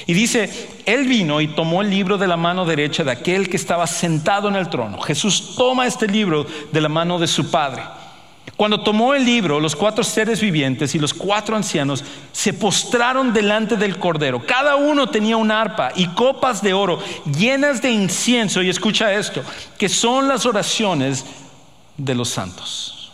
Y 0.06 0.14
dice, 0.14 0.70
Él 0.86 1.08
vino 1.08 1.42
y 1.42 1.48
tomó 1.48 1.82
el 1.82 1.90
libro 1.90 2.18
de 2.18 2.28
la 2.28 2.38
mano 2.38 2.66
derecha 2.66 3.04
de 3.04 3.12
aquel 3.12 3.50
que 3.50 3.58
estaba 3.58 3.88
sentado 3.88 4.48
en 4.48 4.56
el 4.56 4.70
trono. 4.70 5.02
Jesús 5.02 5.56
toma 5.58 5.88
este 5.88 6.08
libro 6.08 6.46
de 6.72 6.82
la 6.82 6.90
mano 6.90 7.20
de 7.20 7.28
su 7.28 7.50
Padre. 7.50 7.84
Cuando 8.56 8.82
tomó 8.82 9.16
el 9.16 9.26
libro, 9.26 9.60
los 9.60 9.76
cuatro 9.76 10.04
seres 10.04 10.40
vivientes 10.40 10.94
y 10.94 11.00
los 11.00 11.14
cuatro 11.14 11.56
ancianos 11.56 12.04
se 12.32 12.54
postraron 12.54 13.34
delante 13.34 13.78
del 13.78 13.98
Cordero. 13.98 14.46
Cada 14.46 14.76
uno 14.76 15.10
tenía 15.10 15.38
un 15.38 15.50
arpa 15.50 15.92
y 15.96 16.08
copas 16.10 16.62
de 16.62 16.74
oro 16.74 17.00
llenas 17.38 17.82
de 17.82 17.92
incienso. 17.92 18.62
Y 18.62 18.70
escucha 18.70 19.12
esto, 19.14 19.44
que 19.78 19.90
son 19.90 20.28
las 20.28 20.46
oraciones 20.46 21.26
de 21.98 22.14
los 22.14 22.30
santos. 22.30 23.12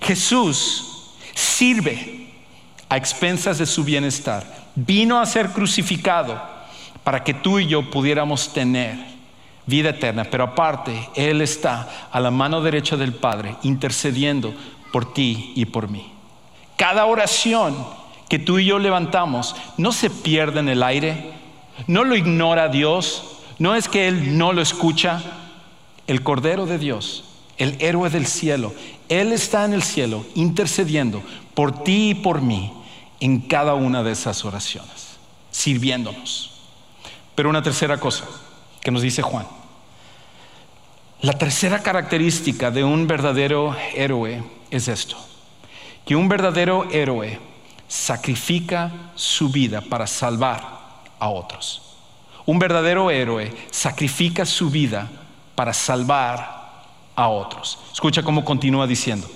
Jesús 0.00 1.12
sirve 1.34 2.32
a 2.88 2.96
expensas 2.96 3.58
de 3.58 3.66
su 3.66 3.84
bienestar. 3.84 4.44
Vino 4.74 5.20
a 5.20 5.26
ser 5.26 5.50
crucificado 5.50 6.40
para 7.04 7.22
que 7.22 7.34
tú 7.34 7.58
y 7.58 7.66
yo 7.66 7.90
pudiéramos 7.90 8.52
tener 8.52 9.15
vida 9.66 9.90
eterna, 9.90 10.24
pero 10.24 10.44
aparte, 10.44 11.10
Él 11.14 11.42
está 11.42 12.08
a 12.10 12.20
la 12.20 12.30
mano 12.30 12.62
derecha 12.62 12.96
del 12.96 13.12
Padre 13.12 13.56
intercediendo 13.62 14.54
por 14.92 15.12
ti 15.12 15.52
y 15.56 15.66
por 15.66 15.90
mí. 15.90 16.12
Cada 16.76 17.06
oración 17.06 17.76
que 18.28 18.38
tú 18.38 18.58
y 18.58 18.66
yo 18.66 18.78
levantamos 18.78 19.56
no 19.76 19.92
se 19.92 20.08
pierde 20.10 20.60
en 20.60 20.68
el 20.68 20.82
aire, 20.82 21.32
no 21.86 22.04
lo 22.04 22.16
ignora 22.16 22.68
Dios, 22.68 23.38
no 23.58 23.74
es 23.74 23.88
que 23.88 24.08
Él 24.08 24.38
no 24.38 24.52
lo 24.52 24.62
escucha. 24.62 25.22
El 26.06 26.22
Cordero 26.22 26.66
de 26.66 26.78
Dios, 26.78 27.24
el 27.58 27.76
héroe 27.80 28.10
del 28.10 28.26
cielo, 28.26 28.72
Él 29.08 29.32
está 29.32 29.64
en 29.64 29.72
el 29.72 29.82
cielo 29.82 30.24
intercediendo 30.36 31.22
por 31.54 31.82
ti 31.82 32.10
y 32.10 32.14
por 32.14 32.40
mí 32.40 32.72
en 33.18 33.40
cada 33.40 33.74
una 33.74 34.04
de 34.04 34.12
esas 34.12 34.44
oraciones, 34.44 35.16
sirviéndonos. 35.50 36.52
Pero 37.34 37.50
una 37.50 37.62
tercera 37.62 37.98
cosa 37.98 38.24
que 38.86 38.92
nos 38.92 39.02
dice 39.02 39.20
Juan. 39.20 39.44
La 41.20 41.32
tercera 41.32 41.82
característica 41.82 42.70
de 42.70 42.84
un 42.84 43.08
verdadero 43.08 43.74
héroe 43.96 44.44
es 44.70 44.86
esto, 44.86 45.16
que 46.04 46.14
un 46.14 46.28
verdadero 46.28 46.88
héroe 46.92 47.40
sacrifica 47.88 48.92
su 49.16 49.48
vida 49.48 49.80
para 49.80 50.06
salvar 50.06 50.62
a 51.18 51.28
otros. 51.30 51.96
Un 52.44 52.60
verdadero 52.60 53.10
héroe 53.10 53.52
sacrifica 53.72 54.46
su 54.46 54.70
vida 54.70 55.10
para 55.56 55.72
salvar 55.72 56.84
a 57.16 57.26
otros. 57.26 57.80
Escucha 57.92 58.22
cómo 58.22 58.44
continúa 58.44 58.86
diciendo. 58.86 59.28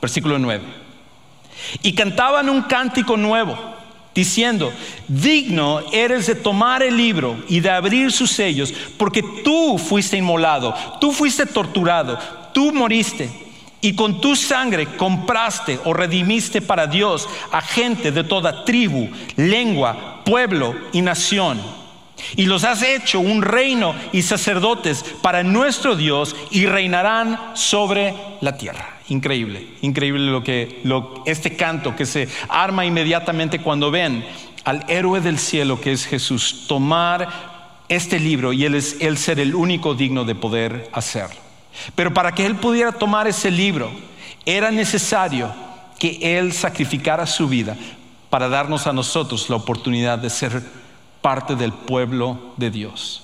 Versículo 0.00 0.38
9. 0.38 0.62
Y 1.82 1.92
cantaban 1.92 2.48
un 2.48 2.62
cántico 2.62 3.16
nuevo 3.16 3.77
diciendo, 4.18 4.72
digno 5.06 5.80
eres 5.92 6.26
de 6.26 6.34
tomar 6.34 6.82
el 6.82 6.96
libro 6.96 7.36
y 7.48 7.60
de 7.60 7.70
abrir 7.70 8.10
sus 8.10 8.32
sellos, 8.32 8.74
porque 8.96 9.22
tú 9.44 9.78
fuiste 9.78 10.16
inmolado, 10.16 10.74
tú 11.00 11.12
fuiste 11.12 11.46
torturado, 11.46 12.18
tú 12.52 12.72
moriste 12.72 13.30
y 13.80 13.94
con 13.94 14.20
tu 14.20 14.34
sangre 14.34 14.96
compraste 14.96 15.78
o 15.84 15.94
redimiste 15.94 16.60
para 16.60 16.88
Dios 16.88 17.28
a 17.52 17.60
gente 17.60 18.10
de 18.10 18.24
toda 18.24 18.64
tribu, 18.64 19.08
lengua, 19.36 20.22
pueblo 20.24 20.74
y 20.92 21.00
nación. 21.00 21.60
Y 22.34 22.46
los 22.46 22.64
has 22.64 22.82
hecho 22.82 23.20
un 23.20 23.40
reino 23.40 23.94
y 24.10 24.22
sacerdotes 24.22 25.04
para 25.22 25.44
nuestro 25.44 25.94
Dios 25.94 26.34
y 26.50 26.66
reinarán 26.66 27.52
sobre 27.54 28.16
la 28.40 28.58
tierra. 28.58 28.97
Increíble, 29.08 29.66
increíble 29.80 30.30
lo 30.30 30.44
que 30.44 30.82
este 31.24 31.56
canto 31.56 31.96
que 31.96 32.04
se 32.04 32.28
arma 32.48 32.84
inmediatamente 32.84 33.60
cuando 33.60 33.90
ven 33.90 34.24
al 34.64 34.84
héroe 34.88 35.20
del 35.20 35.38
cielo 35.38 35.80
que 35.80 35.92
es 35.92 36.04
Jesús 36.04 36.66
tomar 36.68 37.84
este 37.88 38.20
libro 38.20 38.52
y 38.52 38.66
él 38.66 38.74
es 38.74 38.98
ser 39.16 39.40
el 39.40 39.54
único 39.54 39.94
digno 39.94 40.24
de 40.24 40.34
poder 40.34 40.90
hacerlo. 40.92 41.40
Pero 41.94 42.12
para 42.12 42.32
que 42.32 42.44
él 42.44 42.56
pudiera 42.56 42.92
tomar 42.92 43.26
ese 43.26 43.50
libro 43.50 43.90
era 44.44 44.70
necesario 44.70 45.52
que 45.98 46.38
él 46.38 46.52
sacrificara 46.52 47.26
su 47.26 47.48
vida 47.48 47.76
para 48.28 48.48
darnos 48.48 48.86
a 48.86 48.92
nosotros 48.92 49.48
la 49.48 49.56
oportunidad 49.56 50.18
de 50.18 50.28
ser 50.28 50.62
parte 51.22 51.56
del 51.56 51.72
pueblo 51.72 52.52
de 52.58 52.70
Dios. 52.70 53.22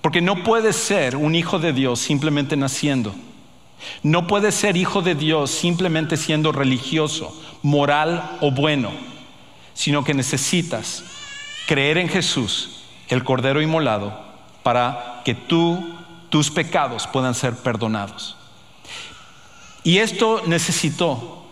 Porque 0.00 0.20
no 0.20 0.42
puede 0.42 0.72
ser 0.72 1.16
un 1.16 1.34
hijo 1.34 1.58
de 1.58 1.72
Dios 1.72 2.00
simplemente 2.00 2.56
naciendo 2.56 3.14
no 4.02 4.26
puedes 4.26 4.54
ser 4.54 4.76
hijo 4.76 5.02
de 5.02 5.14
Dios 5.14 5.50
simplemente 5.50 6.16
siendo 6.16 6.52
religioso, 6.52 7.34
moral 7.62 8.38
o 8.40 8.50
bueno, 8.50 8.90
sino 9.74 10.04
que 10.04 10.14
necesitas 10.14 11.04
creer 11.66 11.98
en 11.98 12.08
Jesús, 12.08 12.82
el 13.08 13.24
Cordero 13.24 13.62
inmolado, 13.62 14.18
para 14.62 15.22
que 15.24 15.34
tú, 15.34 15.96
tus 16.28 16.50
pecados 16.50 17.06
puedan 17.06 17.34
ser 17.34 17.54
perdonados. 17.54 18.36
Y 19.82 19.98
esto 19.98 20.42
necesitó 20.46 21.44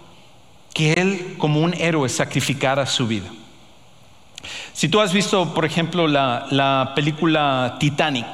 que 0.72 0.94
Él 0.94 1.34
como 1.38 1.60
un 1.60 1.74
héroe 1.74 2.08
sacrificara 2.08 2.86
su 2.86 3.06
vida. 3.06 3.28
Si 4.72 4.88
tú 4.88 5.00
has 5.00 5.12
visto, 5.12 5.52
por 5.54 5.64
ejemplo, 5.64 6.08
la, 6.08 6.92
película 6.94 7.76
Titanic, 7.78 8.26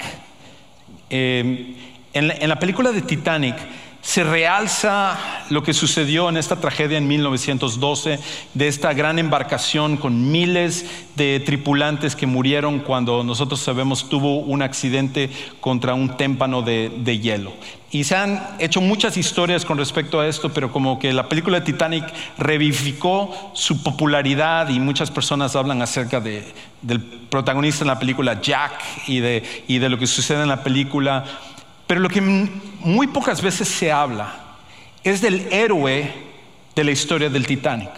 eh, 1.11 1.75
en 2.13 2.49
la 2.49 2.59
película 2.59 2.93
de 2.93 3.03
Titanic, 3.03 3.57
se 4.01 4.25
realza 4.25 5.19
lo 5.51 5.63
que 5.63 5.75
sucedió 5.75 6.29
en 6.29 6.37
esta 6.37 6.57
tragedia 6.57 6.99
en 6.99 7.09
1912, 7.09 8.19
de 8.55 8.69
esta 8.69 8.93
gran 8.95 9.19
embarcación 9.19 9.97
con 9.97 10.31
miles 10.31 10.87
de 11.17 11.41
tripulantes 11.41 12.15
que 12.15 12.27
murieron 12.27 12.79
cuando 12.81 13.25
nosotros 13.25 13.61
sabemos 13.61 14.09
tuvo 14.09 14.39
un 14.39 14.63
accidente 14.63 15.31
contra 15.61 15.95
un 15.95 16.17
témpano 16.17 16.63
de, 16.63 17.19
hielo. 17.21 17.53
Y 17.91 18.05
se 18.05 18.17
han 18.17 18.47
hecho 18.59 18.81
muchas 18.81 19.17
historias 19.17 19.65
con 19.65 19.79
respecto 19.79 20.21
a 20.21 20.27
esto, 20.27 20.53
pero 20.53 20.71
como 20.71 20.99
que 20.99 21.13
la 21.13 21.29
película 21.29 21.59
de 21.61 21.67
Titanic 21.67 22.05
revivificó 22.37 23.51
su 23.55 23.83
popularidad 23.83 24.69
y 24.69 24.79
muchas 24.79 25.11
personas 25.11 25.57
hablan 25.57 25.83
acerca 25.83 26.21
del 26.21 27.01
protagonista 27.31 27.85
en 27.85 27.89
la 27.89 27.99
película 27.99 28.41
Jack 28.41 28.73
y 29.07 29.21
de, 29.21 29.65
y 29.67 29.79
de 29.79 29.89
lo 29.89 29.99
que 29.99 30.07
sucede 30.07 30.43
en 30.43 30.49
la 30.49 30.63
película 30.63 31.25
pero 31.89 32.01
lo 32.01 32.09
que 32.11 32.21
muy 32.21 33.09
pocas 33.09 33.43
veces 33.43 33.67
se 33.67 33.91
habla 33.91 34.35
es 35.03 35.21
del 35.23 35.49
héroe 35.51 36.13
de 36.77 36.85
la 36.85 36.91
historia 36.91 37.31
del 37.31 37.47
Titanic. 37.47 37.91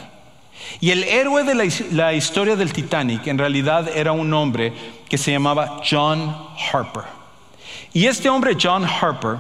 Y 0.81 0.91
el 0.91 1.03
héroe 1.03 1.43
de 1.43 1.55
la, 1.91 2.15
historia 2.15 2.55
del 2.55 2.73
Titanic 2.73 3.27
en 3.27 3.37
realidad 3.37 3.91
era 3.95 4.13
un 4.13 4.33
hombre 4.33 4.73
que 5.09 5.19
se 5.19 5.33
llamaba 5.33 5.83
John 5.89 6.35
Harper. 6.73 7.03
Y 7.93 8.07
este 8.07 8.31
hombre, 8.31 8.57
John 8.61 8.85
Harper, 8.85 9.39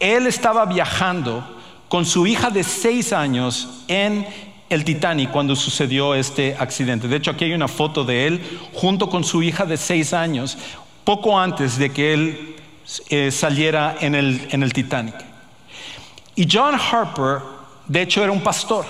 él 0.00 0.26
estaba 0.26 0.66
viajando 0.66 1.46
con 1.88 2.04
su 2.04 2.26
hija 2.26 2.50
de 2.50 2.64
seis 2.64 3.12
años 3.12 3.84
en 3.86 4.26
el 4.68 4.84
Titanic 4.84 5.30
cuando 5.30 5.54
sucedió 5.54 6.16
este 6.16 6.56
accidente. 6.58 7.06
De 7.06 7.16
hecho, 7.16 7.30
aquí 7.30 7.44
hay 7.44 7.52
una 7.52 7.68
foto 7.68 8.04
de 8.04 8.26
él 8.26 8.60
junto 8.74 9.08
con 9.08 9.22
su 9.22 9.40
hija 9.40 9.64
de 9.64 9.76
seis 9.76 10.12
años, 10.12 10.58
poco 11.04 11.38
antes 11.38 11.78
de 11.78 11.92
que 11.92 12.12
él 12.12 12.57
eh, 13.08 13.30
saliera 13.30 13.96
en 14.00 14.14
el, 14.14 14.48
en 14.50 14.62
el 14.62 14.72
Titanic. 14.72 15.14
Y 16.34 16.46
John 16.50 16.74
Harper, 16.74 17.40
de 17.86 18.02
hecho, 18.02 18.22
era 18.22 18.32
un 18.32 18.42
pastor. 18.42 18.86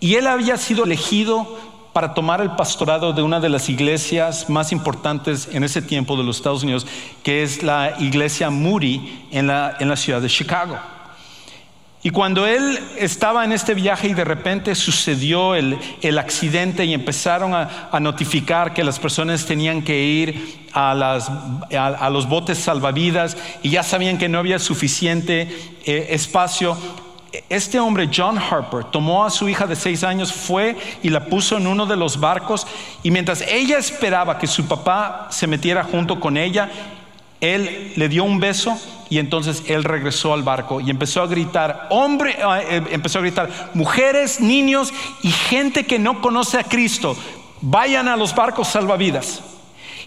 Y 0.00 0.14
él 0.16 0.26
había 0.26 0.56
sido 0.56 0.84
elegido 0.84 1.58
para 1.92 2.12
tomar 2.12 2.40
el 2.40 2.50
pastorado 2.56 3.12
de 3.12 3.22
una 3.22 3.38
de 3.38 3.48
las 3.48 3.68
iglesias 3.68 4.50
más 4.50 4.72
importantes 4.72 5.48
en 5.52 5.62
ese 5.62 5.80
tiempo 5.80 6.16
de 6.16 6.24
los 6.24 6.36
Estados 6.36 6.64
Unidos, 6.64 6.86
que 7.22 7.42
es 7.42 7.62
la 7.62 7.94
iglesia 8.00 8.50
Moody 8.50 9.28
en 9.30 9.46
la, 9.46 9.76
en 9.78 9.88
la 9.88 9.96
ciudad 9.96 10.20
de 10.20 10.28
Chicago. 10.28 10.76
Y 12.06 12.10
cuando 12.10 12.46
él 12.46 12.78
estaba 12.98 13.46
en 13.46 13.52
este 13.52 13.72
viaje 13.72 14.08
y 14.08 14.12
de 14.14 14.24
repente 14.24 14.74
sucedió 14.74 15.54
el, 15.54 15.78
accidente 16.18 16.84
y 16.84 16.92
empezaron 16.92 17.54
a, 17.54 17.98
notificar 17.98 18.74
que 18.74 18.84
las 18.84 18.98
personas 18.98 19.46
tenían 19.46 19.80
que 19.80 20.04
ir 20.04 20.66
a, 20.74 22.10
los 22.12 22.28
botes 22.28 22.58
salvavidas 22.58 23.38
y 23.62 23.70
ya 23.70 23.82
sabían 23.82 24.18
que 24.18 24.28
no 24.28 24.38
había 24.38 24.58
suficiente 24.58 25.48
eh, 25.86 26.08
espacio, 26.10 26.76
este 27.48 27.80
hombre, 27.80 28.10
John 28.14 28.38
Harper, 28.38 28.84
tomó 28.84 29.24
a 29.24 29.30
su 29.30 29.48
hija 29.48 29.66
de 29.66 29.74
seis 29.74 30.04
años, 30.04 30.30
fue 30.30 30.76
y 31.02 31.08
la 31.08 31.24
puso 31.24 31.56
en 31.56 31.66
uno 31.66 31.86
de 31.86 31.96
los 31.96 32.20
barcos 32.20 32.66
y 33.02 33.10
mientras 33.10 33.40
ella 33.40 33.78
esperaba 33.78 34.38
que 34.38 34.46
su 34.46 34.66
papá 34.66 35.28
se 35.30 35.46
metiera 35.46 35.82
junto 35.84 36.20
con 36.20 36.36
ella, 36.36 36.70
él 37.40 37.92
le 37.96 38.08
dio 38.08 38.24
un 38.24 38.40
beso 38.40 38.78
y 39.10 39.18
entonces 39.18 39.62
él 39.66 39.84
regresó 39.84 40.32
al 40.32 40.42
barco 40.42 40.80
y 40.80 40.90
empezó 40.90 41.22
a 41.22 41.26
gritar, 41.26 41.88
hombre, 41.90 42.36
ah, 42.42 42.60
eh, 42.62 42.82
empezó 42.90 43.18
a 43.18 43.22
gritar, 43.22 43.70
mujeres, 43.74 44.40
niños 44.40 44.92
y 45.22 45.30
gente 45.30 45.84
que 45.84 45.98
no 45.98 46.20
conoce 46.20 46.58
a 46.58 46.64
Cristo, 46.64 47.16
vayan 47.60 48.08
a 48.08 48.16
los 48.16 48.34
barcos 48.34 48.68
salvavidas. 48.68 49.42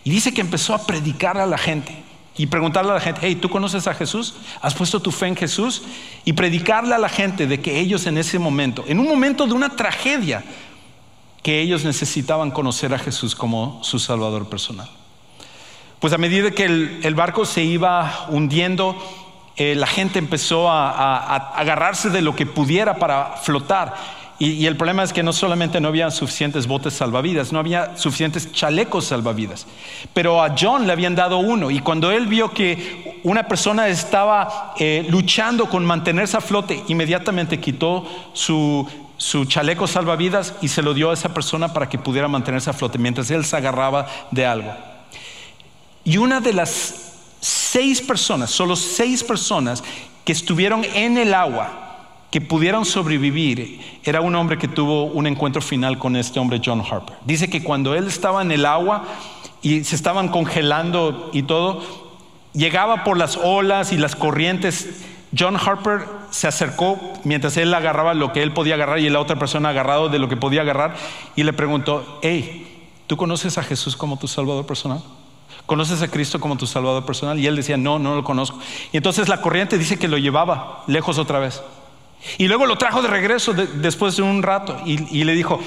Y 0.04 0.10
dice 0.10 0.34
que 0.34 0.42
empezó 0.42 0.74
a 0.74 0.86
predicar 0.86 1.38
a 1.38 1.46
la 1.46 1.58
gente 1.58 2.04
y 2.38 2.46
preguntarle 2.46 2.92
a 2.92 2.96
la 2.96 3.00
gente, 3.02 3.22
hey, 3.24 3.36
¿tú 3.36 3.50
conoces 3.50 3.88
a 3.88 3.94
Jesús? 3.94 4.36
¿Has 4.62 4.74
puesto 4.74 5.00
tu 5.02 5.12
fe 5.12 5.28
en 5.28 5.36
Jesús? 5.36 5.84
Y 6.24 6.34
predicarle 6.34 6.94
a 6.94 7.00
la 7.00 7.10
gente 7.10 7.48
de 7.48 7.60
que 7.60 7.80
ellos 7.80 8.06
en 8.06 8.18
ese 8.18 8.40
momento, 8.40 8.84
en 8.88 9.00
un 9.00 9.08
momento 9.08 9.48
de 9.48 9.54
una 9.54 9.70
tragedia, 9.70 10.44
que 11.42 11.62
ellos 11.62 11.84
necesitaban 11.84 12.52
conocer 12.52 12.94
a 12.94 13.00
Jesús 13.00 13.36
como 13.36 13.80
su 13.84 14.00
Salvador 14.00 14.50
personal. 14.50 14.90
Pues 16.00 16.14
a 16.14 16.20
medida 16.20 16.52
que 16.52 16.66
el, 16.66 17.16
barco 17.16 17.44
se 17.44 17.64
iba 17.64 18.28
hundiendo, 18.30 18.96
eh, 19.56 19.74
la 19.74 19.88
gente 19.88 20.20
empezó 20.20 20.70
a, 20.70 21.36
agarrarse 21.56 22.12
de 22.12 22.22
lo 22.22 22.36
que 22.36 22.46
pudiera 22.46 22.98
para 22.98 23.38
flotar. 23.42 23.96
Y, 24.38 24.68
el 24.68 24.78
problema 24.78 25.02
es 25.02 25.12
que 25.12 25.24
no 25.24 25.34
solamente 25.34 25.82
no 25.82 25.88
había 25.88 26.12
suficientes 26.12 26.68
botes 26.68 26.94
salvavidas, 26.94 27.52
no 27.52 27.58
había 27.58 27.98
suficientes 27.98 28.52
chalecos 28.52 29.06
salvavidas. 29.06 29.66
Pero 30.14 30.44
a 30.44 30.54
John 30.56 30.86
le 30.86 30.94
habían 30.94 31.16
dado 31.16 31.40
uno. 31.40 31.72
Y 31.72 31.80
cuando 31.80 32.12
él 32.12 32.28
vio 32.28 32.52
que 32.52 33.20
una 33.24 33.48
persona 33.48 33.88
estaba 33.88 34.76
eh, 34.78 35.04
luchando 35.10 35.68
con 35.68 35.84
mantenerse 35.84 36.38
a 36.38 36.42
flote, 36.42 36.84
inmediatamente 36.90 37.60
quitó 37.60 38.06
su, 38.34 38.88
su 39.18 39.46
chaleco 39.46 39.88
salvavidas 39.88 40.54
y 40.62 40.68
se 40.68 40.84
lo 40.84 40.94
dio 40.94 41.10
a 41.10 41.16
esa 41.16 41.34
persona 41.34 41.74
para 41.74 41.90
que 41.90 41.98
pudiera 41.98 42.28
mantenerse 42.28 42.70
a 42.70 42.74
flote 42.74 43.00
mientras 43.00 43.32
él 43.32 43.44
se 43.44 43.58
agarraba 43.58 44.06
de 44.30 44.46
algo. 44.46 44.97
Y 46.08 46.16
una 46.16 46.40
de 46.40 46.54
las 46.54 47.12
seis 47.42 48.02
personas, 48.02 48.50
solo 48.50 48.78
seis 48.78 49.26
personas 49.26 49.84
que 50.24 50.32
estuvieron 50.32 50.86
en 50.94 51.18
el 51.18 51.34
agua, 51.34 51.98
que 52.32 52.40
pudieron 52.40 52.86
sobrevivir, 52.86 54.00
era 54.06 54.22
un 54.22 54.34
hombre 54.36 54.58
que 54.58 54.70
tuvo 54.70 55.04
un 55.04 55.28
encuentro 55.28 55.62
final 55.62 56.00
con 56.00 56.16
este 56.16 56.40
hombre 56.40 56.62
John 56.64 56.82
Harper. 56.82 57.18
Dice 57.26 57.50
que 57.50 57.62
cuando 57.62 57.94
él 57.94 58.08
estaba 58.08 58.42
en 58.42 58.54
el 58.54 58.66
agua 58.66 59.04
y 59.62 59.84
se 59.84 59.98
estaban 59.98 60.30
congelando 60.30 61.30
y 61.34 61.44
todo, 61.44 61.84
llegaba 62.54 63.04
por 63.04 63.18
las 63.18 63.36
olas 63.36 63.92
y 63.92 63.98
las 63.98 64.16
corrientes. 64.16 65.04
John 65.38 65.58
Harper 65.58 66.06
se 66.32 66.48
acercó 66.48 66.98
mientras 67.26 67.58
él 67.58 67.74
agarraba 67.74 68.14
lo 68.14 68.32
que 68.32 68.44
él 68.44 68.54
podía 68.54 68.76
agarrar 68.76 69.00
y 69.00 69.10
la 69.10 69.20
otra 69.20 69.38
persona 69.38 69.70
agarrado 69.70 70.08
de 70.08 70.20
lo 70.20 70.30
que 70.30 70.38
podía 70.38 70.62
agarrar 70.62 70.96
y 71.36 71.44
le 71.44 71.52
preguntó, 71.52 72.20
hey, 72.22 72.88
¿tú 73.08 73.18
conoces 73.18 73.58
a 73.58 73.64
Jesús 73.64 73.98
como 73.98 74.18
tu 74.18 74.30
Salvador 74.30 74.66
personal? 74.66 75.04
¿Conoces 75.68 76.02
a 76.02 76.08
Cristo 76.08 76.40
como 76.40 76.56
tu 76.56 76.66
Salvador 76.66 77.06
personal? 77.06 77.38
Y 77.38 77.46
él 77.46 77.58
decía, 77.58 77.76
no, 77.76 78.00
no 78.00 78.16
lo 78.16 78.24
conozco. 78.24 78.58
Y 78.94 78.98
entonces 78.98 79.28
la 79.28 79.42
corriente 79.42 79.78
dice 79.78 80.00
que 80.00 80.08
lo 80.08 80.18
llevaba 80.18 80.86
lejos 80.88 81.18
otra 81.18 81.40
vez. 81.40 81.62
Y 82.38 82.48
luego 82.48 82.66
lo 82.66 82.78
trajo 82.78 83.02
de 83.02 83.10
regreso 83.10 83.54
después 83.54 84.16
de 84.16 84.22
un 84.22 84.42
rato 84.44 84.80
y, 84.86 85.26
le 85.26 85.34
dijo, 85.34 85.60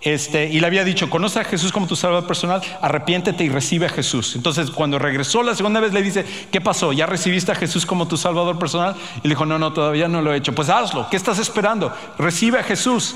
este, 0.00 0.48
y 0.48 0.58
le 0.58 0.66
había 0.66 0.82
dicho, 0.82 1.08
conoce 1.08 1.38
a 1.38 1.44
Jesús 1.44 1.70
como 1.70 1.86
tu 1.86 1.94
Salvador 1.94 2.26
personal, 2.26 2.60
arrepiéntete 2.82 3.44
y 3.44 3.48
recibe 3.48 3.86
a 3.86 3.88
Jesús. 3.88 4.34
Entonces, 4.34 4.72
cuando 4.72 4.98
regresó 4.98 5.44
la 5.44 5.54
segunda 5.54 5.78
vez, 5.78 5.92
le 5.92 6.02
dice, 6.02 6.26
¿qué 6.50 6.60
pasó? 6.60 6.92
¿Ya 6.92 7.06
recibiste 7.06 7.52
a 7.52 7.54
Jesús 7.54 7.86
como 7.86 8.08
tu 8.08 8.16
Salvador 8.16 8.58
personal? 8.58 8.96
Y 9.18 9.28
le 9.28 9.34
dijo, 9.34 9.46
no, 9.46 9.60
no, 9.60 9.72
todavía 9.72 10.08
no 10.08 10.22
lo 10.22 10.34
he 10.34 10.38
hecho. 10.38 10.56
Pues 10.56 10.70
hazlo, 10.70 11.06
¿qué 11.08 11.16
estás 11.16 11.38
esperando? 11.38 11.94
Recibe 12.18 12.58
a 12.58 12.64
Jesús. 12.64 13.14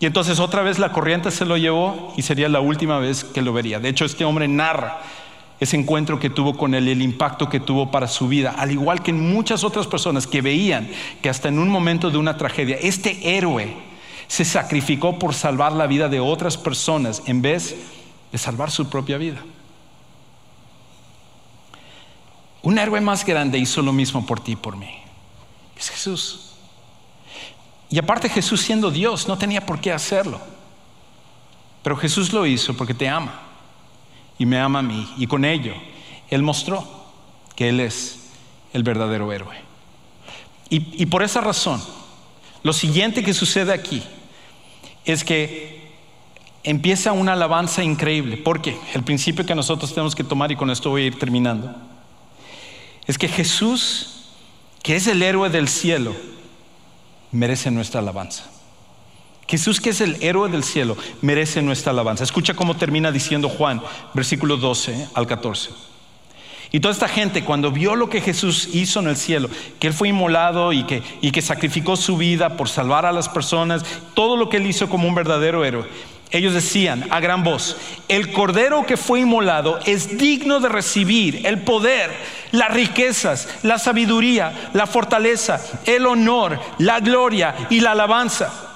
Y 0.00 0.06
entonces 0.06 0.40
otra 0.40 0.62
vez 0.62 0.78
la 0.78 0.92
corriente 0.92 1.30
se 1.30 1.44
lo 1.44 1.58
llevó 1.58 2.14
y 2.16 2.22
sería 2.22 2.48
la 2.48 2.60
última 2.60 2.98
vez 2.98 3.24
que 3.24 3.42
lo 3.42 3.52
vería. 3.52 3.78
De 3.78 3.90
hecho, 3.90 4.06
este 4.06 4.24
hombre 4.24 4.48
narra 4.48 5.00
ese 5.58 5.76
encuentro 5.76 6.20
que 6.20 6.28
tuvo 6.28 6.56
con 6.56 6.74
él, 6.74 6.88
el 6.88 7.00
impacto 7.00 7.48
que 7.48 7.60
tuvo 7.60 7.90
para 7.90 8.08
su 8.08 8.28
vida, 8.28 8.54
al 8.58 8.70
igual 8.70 9.02
que 9.02 9.10
en 9.10 9.32
muchas 9.32 9.64
otras 9.64 9.86
personas 9.86 10.26
que 10.26 10.42
veían 10.42 10.88
que 11.22 11.30
hasta 11.30 11.48
en 11.48 11.58
un 11.58 11.70
momento 11.70 12.10
de 12.10 12.18
una 12.18 12.36
tragedia, 12.36 12.76
este 12.80 13.36
héroe 13.36 13.74
se 14.28 14.44
sacrificó 14.44 15.18
por 15.18 15.34
salvar 15.34 15.72
la 15.72 15.86
vida 15.86 16.08
de 16.08 16.20
otras 16.20 16.58
personas 16.58 17.22
en 17.26 17.40
vez 17.40 17.74
de 18.32 18.38
salvar 18.38 18.70
su 18.70 18.90
propia 18.90 19.16
vida. 19.16 19.42
Un 22.60 22.78
héroe 22.78 23.00
más 23.00 23.24
grande 23.24 23.58
hizo 23.58 23.80
lo 23.80 23.92
mismo 23.92 24.26
por 24.26 24.40
ti 24.40 24.52
y 24.52 24.56
por 24.56 24.76
mí. 24.76 24.98
Es 25.78 25.88
Jesús. 25.88 26.52
Y 27.88 27.98
aparte 27.98 28.28
Jesús 28.28 28.60
siendo 28.60 28.90
Dios 28.90 29.28
no 29.28 29.38
tenía 29.38 29.64
por 29.64 29.80
qué 29.80 29.92
hacerlo. 29.92 30.40
Pero 31.82 31.96
Jesús 31.96 32.32
lo 32.32 32.44
hizo 32.44 32.76
porque 32.76 32.92
te 32.92 33.08
ama 33.08 33.45
y 34.38 34.46
me 34.46 34.58
ama 34.58 34.80
a 34.80 34.82
mí. 34.82 35.08
Y 35.16 35.26
con 35.26 35.44
ello, 35.44 35.74
Él 36.28 36.42
mostró 36.42 36.86
que 37.54 37.68
Él 37.68 37.80
es 37.80 38.30
el 38.72 38.82
verdadero 38.82 39.32
héroe. 39.32 39.56
Y, 40.68 41.06
por 41.06 41.22
esa 41.22 41.40
razón, 41.40 41.80
lo 42.64 42.72
siguiente 42.72 43.22
que 43.22 43.32
sucede 43.32 43.72
aquí 43.72 44.02
es 45.04 45.22
que 45.22 45.92
empieza 46.64 47.12
una 47.12 47.34
alabanza 47.34 47.84
increíble. 47.84 48.36
Porque 48.36 48.76
el 48.92 49.04
principio 49.04 49.46
que 49.46 49.54
nosotros 49.54 49.94
tenemos 49.94 50.16
que 50.16 50.24
tomar, 50.24 50.50
y 50.50 50.56
con 50.56 50.70
esto 50.70 50.90
voy 50.90 51.02
a 51.02 51.06
ir 51.06 51.18
terminando, 51.18 51.74
es 53.06 53.16
que 53.16 53.28
Jesús, 53.28 54.32
que 54.82 54.96
es 54.96 55.06
el 55.06 55.22
héroe 55.22 55.48
del 55.50 55.68
cielo, 55.68 56.16
merece 57.30 57.70
nuestra 57.70 58.00
alabanza. 58.00 58.50
Jesús, 59.48 59.80
que 59.80 59.90
es 59.90 60.00
el 60.00 60.16
héroe 60.20 60.50
del 60.50 60.64
cielo, 60.64 60.96
merece 61.22 61.62
nuestra 61.62 61.92
alabanza. 61.92 62.24
Escucha 62.24 62.54
cómo 62.54 62.76
termina 62.76 63.12
diciendo 63.12 63.48
Juan, 63.48 63.80
versículo 64.12 64.56
12 64.56 65.08
al 65.14 65.26
14. 65.26 65.70
Y 66.72 66.80
toda 66.80 66.92
esta 66.92 67.06
gente, 67.06 67.44
cuando 67.44 67.70
vio 67.70 67.94
lo 67.94 68.10
que 68.10 68.20
Jesús 68.20 68.70
hizo 68.72 68.98
en 68.98 69.06
el 69.06 69.16
cielo, 69.16 69.48
que 69.78 69.86
Él 69.86 69.92
fue 69.92 70.08
inmolado 70.08 70.72
y 70.72 70.82
que, 70.84 71.02
y 71.20 71.30
que 71.30 71.42
sacrificó 71.42 71.96
su 71.96 72.16
vida 72.16 72.56
por 72.56 72.68
salvar 72.68 73.06
a 73.06 73.12
las 73.12 73.28
personas, 73.28 73.84
todo 74.14 74.36
lo 74.36 74.48
que 74.48 74.56
Él 74.56 74.66
hizo 74.66 74.88
como 74.88 75.06
un 75.06 75.14
verdadero 75.14 75.64
héroe, 75.64 75.86
ellos 76.32 76.54
decían 76.54 77.06
a 77.10 77.20
gran 77.20 77.44
voz, 77.44 77.76
el 78.08 78.32
cordero 78.32 78.84
que 78.84 78.96
fue 78.96 79.20
inmolado 79.20 79.78
es 79.86 80.18
digno 80.18 80.58
de 80.58 80.68
recibir 80.68 81.46
el 81.46 81.62
poder, 81.62 82.10
las 82.50 82.74
riquezas, 82.74 83.48
la 83.62 83.78
sabiduría, 83.78 84.70
la 84.72 84.88
fortaleza, 84.88 85.60
el 85.84 86.04
honor, 86.04 86.58
la 86.78 86.98
gloria 86.98 87.54
y 87.70 87.78
la 87.78 87.92
alabanza 87.92 88.75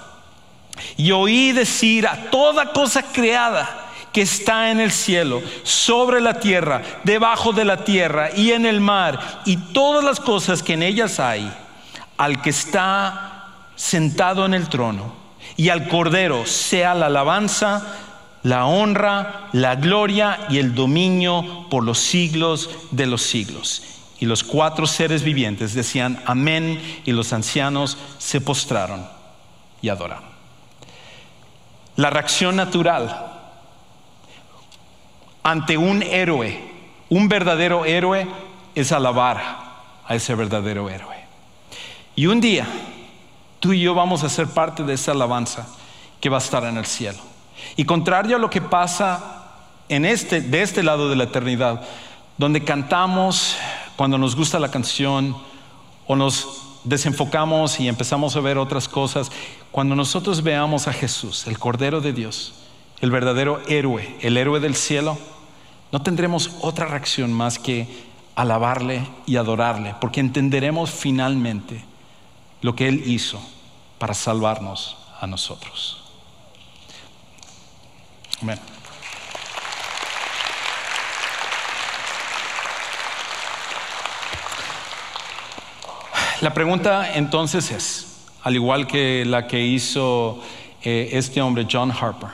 y 0.96 1.12
oí 1.12 1.52
decir 1.52 2.06
a 2.06 2.30
toda 2.30 2.72
cosa 2.72 3.02
creada 3.02 3.88
que 4.12 4.22
está 4.22 4.70
en 4.70 4.80
el 4.80 4.90
cielo, 4.90 5.40
sobre 5.62 6.20
la 6.20 6.40
tierra, 6.40 6.82
debajo 7.04 7.52
de 7.52 7.64
la 7.64 7.84
tierra 7.84 8.30
y 8.34 8.52
en 8.52 8.66
el 8.66 8.80
mar, 8.80 9.42
y 9.44 9.56
todas 9.56 10.04
las 10.04 10.18
cosas 10.18 10.62
que 10.62 10.72
en 10.72 10.82
ellas 10.82 11.20
hay, 11.20 11.50
al 12.16 12.42
que 12.42 12.50
está 12.50 13.46
sentado 13.76 14.44
en 14.44 14.54
el 14.54 14.68
trono 14.68 15.20
y 15.56 15.68
al 15.68 15.88
Cordero 15.88 16.46
sea 16.46 16.94
la 16.94 17.06
alabanza, 17.06 17.96
la 18.42 18.66
honra, 18.66 19.48
la 19.52 19.76
gloria 19.76 20.46
y 20.48 20.58
el 20.58 20.74
dominio 20.74 21.66
por 21.70 21.84
los 21.84 21.98
siglos 21.98 22.70
de 22.90 23.06
los 23.06 23.22
siglos. 23.22 23.82
Y 24.18 24.26
los 24.26 24.42
cuatro 24.44 24.86
seres 24.86 25.22
vivientes 25.22 25.74
decían 25.74 26.22
amén 26.26 27.02
y 27.04 27.12
los 27.12 27.32
ancianos 27.32 27.96
se 28.18 28.40
postraron 28.40 29.06
y 29.82 29.88
adoraron. 29.88 30.29
La 32.00 32.08
reacción 32.08 32.56
natural 32.56 33.26
ante 35.42 35.76
un 35.76 36.02
héroe, 36.02 36.58
un 37.10 37.28
verdadero 37.28 37.84
héroe, 37.84 38.26
es 38.74 38.90
alabar 38.90 39.38
a 40.06 40.14
ese 40.14 40.34
verdadero 40.34 40.88
héroe. 40.88 41.16
Y 42.16 42.24
un 42.24 42.40
día, 42.40 42.66
tú 43.58 43.74
y 43.74 43.82
yo 43.82 43.94
vamos 43.94 44.24
a 44.24 44.30
ser 44.30 44.46
parte 44.46 44.82
de 44.82 44.94
esa 44.94 45.12
alabanza 45.12 45.68
que 46.22 46.30
va 46.30 46.38
a 46.38 46.40
estar 46.40 46.64
en 46.64 46.78
el 46.78 46.86
cielo. 46.86 47.18
Y 47.76 47.84
contrario 47.84 48.36
a 48.36 48.38
lo 48.38 48.48
que 48.48 48.62
pasa 48.62 49.58
en 49.90 50.06
este, 50.06 50.40
de 50.40 50.62
este 50.62 50.82
lado 50.82 51.10
de 51.10 51.16
la 51.16 51.24
eternidad, 51.24 51.82
donde 52.38 52.64
cantamos 52.64 53.58
cuando 53.96 54.16
nos 54.16 54.34
gusta 54.34 54.58
la 54.58 54.70
canción 54.70 55.36
o 56.06 56.16
nos 56.16 56.69
desenfocamos 56.84 57.80
y 57.80 57.88
empezamos 57.88 58.36
a 58.36 58.40
ver 58.40 58.58
otras 58.58 58.88
cosas, 58.88 59.30
cuando 59.70 59.94
nosotros 59.94 60.42
veamos 60.42 60.88
a 60.88 60.92
Jesús, 60.92 61.46
el 61.46 61.58
Cordero 61.58 62.00
de 62.00 62.12
Dios, 62.12 62.54
el 63.00 63.10
verdadero 63.10 63.60
héroe, 63.68 64.16
el 64.20 64.36
héroe 64.36 64.60
del 64.60 64.74
cielo, 64.74 65.18
no 65.92 66.02
tendremos 66.02 66.52
otra 66.60 66.86
reacción 66.86 67.32
más 67.32 67.58
que 67.58 67.88
alabarle 68.34 69.06
y 69.26 69.36
adorarle, 69.36 69.94
porque 70.00 70.20
entenderemos 70.20 70.90
finalmente 70.90 71.84
lo 72.62 72.74
que 72.74 72.88
Él 72.88 73.02
hizo 73.06 73.40
para 73.98 74.14
salvarnos 74.14 74.96
a 75.20 75.26
nosotros. 75.26 76.02
La 86.40 86.54
pregunta 86.54 87.16
entonces 87.16 87.70
es, 87.70 88.06
al 88.42 88.54
igual 88.54 88.86
que 88.86 89.26
la 89.26 89.46
que 89.46 89.62
hizo 89.62 90.40
eh, 90.82 91.10
este 91.12 91.42
hombre, 91.42 91.66
John 91.70 91.92
Harper, 91.92 92.30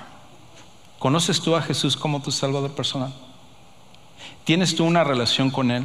¿conoces 1.01 1.41
tú 1.41 1.57
a 1.57 1.63
Jesús 1.63 1.97
como 1.97 2.23
tu 2.23 2.31
Salvador 2.31 2.71
personal? 2.71 3.13
¿Tienes 4.45 4.77
tú 4.77 4.85
una 4.85 5.03
relación 5.03 5.51
con 5.51 5.73
Él? 5.73 5.85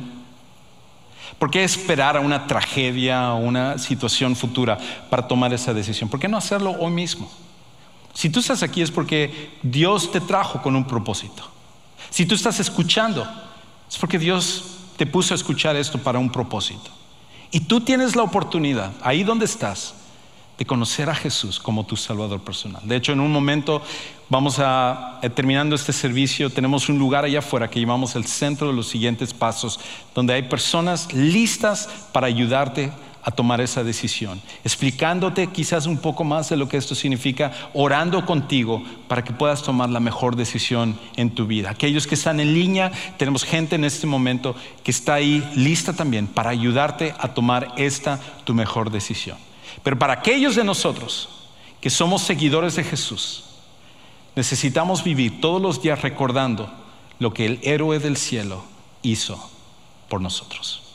¿Por 1.40 1.50
qué 1.50 1.64
esperar 1.64 2.16
a 2.16 2.20
una 2.20 2.46
tragedia 2.46 3.34
o 3.34 3.38
una 3.38 3.80
situación 3.80 4.36
futura 4.36 4.78
para 5.10 5.28
tomar 5.28 5.52
esa 5.52 5.74
decisión? 5.74 6.08
¿Por 6.08 6.20
qué 6.20 6.28
no 6.28 6.38
hacerlo 6.38 6.76
hoy 6.80 6.92
mismo? 6.92 7.28
Si 8.14 8.30
tú 8.30 8.40
estás 8.40 8.62
aquí 8.62 8.84
es 8.84 8.92
porque 8.92 9.58
Dios 9.64 10.12
te 10.12 10.22
trajo 10.22 10.62
con 10.62 10.76
un 10.76 10.86
propósito. 10.86 11.50
Si 12.12 12.28
tú 12.28 12.36
estás 12.36 12.60
escuchando, 12.60 13.28
es 13.90 13.98
porque 13.98 14.20
Dios 14.20 14.78
te 14.96 15.08
puso 15.08 15.34
a 15.34 15.36
escuchar 15.36 15.76
esto 15.76 15.98
para 15.98 16.20
un 16.20 16.32
propósito. 16.32 17.01
Y 17.52 17.62
tú 17.62 17.82
tienes 17.82 18.16
la 18.16 18.24
oportunidad, 18.24 18.92
ahí 19.02 19.24
donde 19.24 19.46
estás, 19.46 19.94
de 20.58 20.66
conocer 20.66 21.10
a 21.10 21.16
Jesús 21.16 21.60
como 21.60 21.86
tu 21.86 21.96
Salvador 21.96 22.40
personal. 22.42 22.82
De 22.86 22.96
hecho, 22.96 23.14
en 23.14 23.20
un 23.20 23.32
momento 23.32 23.82
vamos 24.30 24.60
a, 24.60 25.20
eh, 25.22 25.30
terminando 25.30 25.76
este 25.76 25.92
servicio, 25.92 26.50
tenemos 26.50 26.88
un 26.88 27.00
lugar 27.00 27.26
allá 27.26 27.40
afuera 27.40 27.70
que 27.70 27.82
llamamos 27.82 28.16
el 28.16 28.26
centro 28.26 28.68
de 28.68 28.74
los 28.74 28.88
siguientes 28.88 29.34
pasos, 29.34 29.80
donde 30.14 30.34
hay 30.34 30.44
personas 30.44 31.12
listas 31.14 31.90
para 32.12 32.28
ayudarte 32.28 32.92
a 33.24 33.32
tomar 33.32 33.62
esa 33.62 33.84
decisión, 33.84 34.42
explicándote 34.64 35.48
quizás 35.48 35.86
un 35.86 35.98
poco 35.98 36.24
más 36.24 36.50
de 36.50 36.58
lo 36.58 36.68
que 36.68 36.78
esto 36.78 36.96
significa, 36.96 37.52
orando 37.74 38.26
contigo 38.26 38.84
para 39.08 39.24
que 39.24 39.34
puedas 39.34 39.62
tomar 39.62 39.90
la 39.90 40.00
mejor 40.00 40.36
decisión 40.36 40.98
en 41.16 41.30
tu 41.32 41.46
vida. 41.46 41.70
Aquellos 41.70 42.08
que 42.08 42.16
están 42.16 42.40
en 42.40 42.54
línea, 42.54 42.92
tenemos 43.18 43.44
gente 43.44 43.76
en 43.76 43.86
este 43.86 44.08
momento 44.08 44.56
que 44.84 44.92
está 44.92 45.16
ahí 45.16 45.48
lista 45.56 45.94
también 45.94 46.28
para 46.28 46.50
ayudarte 46.50 47.14
a 47.20 47.30
tomar 47.30 47.74
esta 47.78 48.20
tu 48.44 48.54
mejor 48.54 48.90
decisión. 48.92 49.38
Pero 49.84 49.98
para 49.98 50.14
aquellos 50.14 50.56
de 50.56 50.64
nosotros 50.64 51.30
que 51.80 51.90
somos 51.90 52.22
seguidores 52.24 52.76
de 52.76 52.84
Jesús, 52.84 53.46
necesitamos 54.36 55.04
vivir 55.04 55.42
todos 55.42 55.62
los 55.62 55.82
días 55.82 56.02
recordando 56.02 56.72
lo 57.20 57.34
que 57.34 57.46
el 57.46 57.60
héroe 57.64 58.00
del 58.00 58.18
cielo 58.18 58.64
hizo 59.04 59.50
por 60.10 60.22
nosotros. 60.22 60.91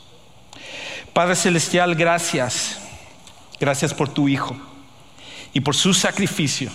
Padre 1.17 1.35
Celestial, 1.35 1.95
gracias. 1.95 2.77
Gracias 3.59 3.91
por 3.91 4.07
tu 4.07 4.27
Hijo 4.27 4.55
y 5.51 5.61
por 5.61 5.75
su 5.75 5.91
sacrificio. 5.95 6.69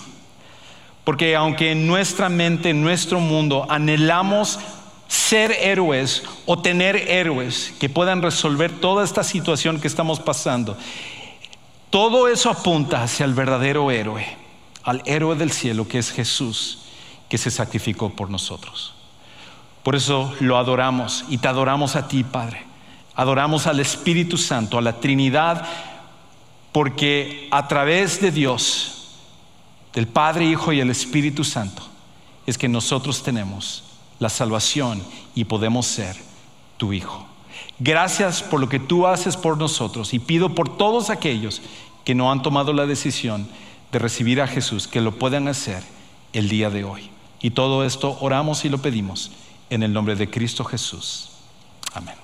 Porque 1.05 1.37
aunque 1.37 1.71
en 1.71 1.87
nuestra 1.87 2.29
mente, 2.29 2.71
en 2.71 2.83
nuestro 2.83 3.21
mundo, 3.21 3.65
anhelamos 3.69 4.59
ser 5.07 5.53
héroes 5.53 6.25
o 6.45 6.61
tener 6.61 6.97
héroes 6.97 7.73
que 7.79 7.89
puedan 7.89 8.21
resolver 8.21 8.81
toda 8.81 9.05
esta 9.05 9.23
situación 9.23 9.81
que 9.81 9.87
estamos 9.87 10.19
pasando, 10.19 10.77
todo 11.91 12.27
eso 12.27 12.51
apunta 12.51 13.05
hacia 13.05 13.25
el 13.27 13.35
verdadero 13.35 13.93
héroe, 13.93 14.27
al 14.83 15.03
héroe 15.07 15.37
del 15.37 15.53
cielo 15.53 15.87
que 15.87 16.01
es 16.01 16.11
Jesús, 16.11 16.81
que 17.29 17.39
se 17.39 17.53
sacrificó 17.53 18.11
por 18.11 18.29
nosotros. 18.29 18.93
Por 19.85 19.95
eso 19.95 20.35
lo 20.41 20.59
adoramos 20.59 21.27
y 21.29 21.39
te 21.39 21.47
adoramos 21.47 21.95
a 21.95 22.09
ti, 22.09 22.25
Padre. 22.25 22.72
Adoramos 23.15 23.67
al 23.67 23.81
Espíritu 23.81 24.39
Santo, 24.39 24.79
a 24.79 24.83
la 24.83 25.01
Trinidad, 25.01 25.67
porque 26.73 27.49
a 27.51 27.69
través 27.69 28.21
de 28.21 28.31
Dios, 28.31 29.19
del 29.93 30.09
Padre, 30.09 30.47
Hijo 30.47 30.73
y 30.73 30.81
el 30.81 30.91
Espíritu 30.91 31.45
Santo, 31.45 31.83
es 32.47 32.57
que 32.57 32.69
nosotros 32.69 33.23
tenemos 33.23 33.85
la 34.19 34.29
salvación 34.29 35.03
y 35.35 35.45
podemos 35.45 35.87
ser 35.87 36.17
tu 36.79 36.93
Hijo. 36.93 37.27
Gracias 37.79 38.43
por 38.43 38.61
lo 38.61 38.69
que 38.69 38.79
tú 38.79 39.07
haces 39.07 39.37
por 39.37 39.59
nosotros 39.59 40.15
y 40.15 40.19
pido 40.19 40.55
por 40.55 40.77
todos 40.77 41.11
aquellos 41.11 41.61
que 42.05 42.15
no 42.15 42.33
han 42.33 42.43
tomado 42.43 42.73
la 42.73 42.87
decisión 42.87 43.49
de 43.91 43.99
recibir 43.99 44.41
a 44.41 44.47
Jesús, 44.47 44.89
que 44.89 45.01
lo 45.01 45.19
puedan 45.19 45.49
hacer 45.49 45.83
el 46.33 46.49
día 46.49 46.71
de 46.71 46.85
hoy. 46.85 47.11
Y 47.41 47.51
todo 47.51 47.85
esto 47.85 48.17
oramos 48.21 48.65
y 48.65 48.69
lo 48.69 48.79
pedimos 48.79 49.33
en 49.69 49.83
el 49.83 49.93
nombre 49.93 50.17
de 50.17 50.31
Cristo 50.31 50.65
Jesús. 50.65 51.31
Amén. 51.93 52.22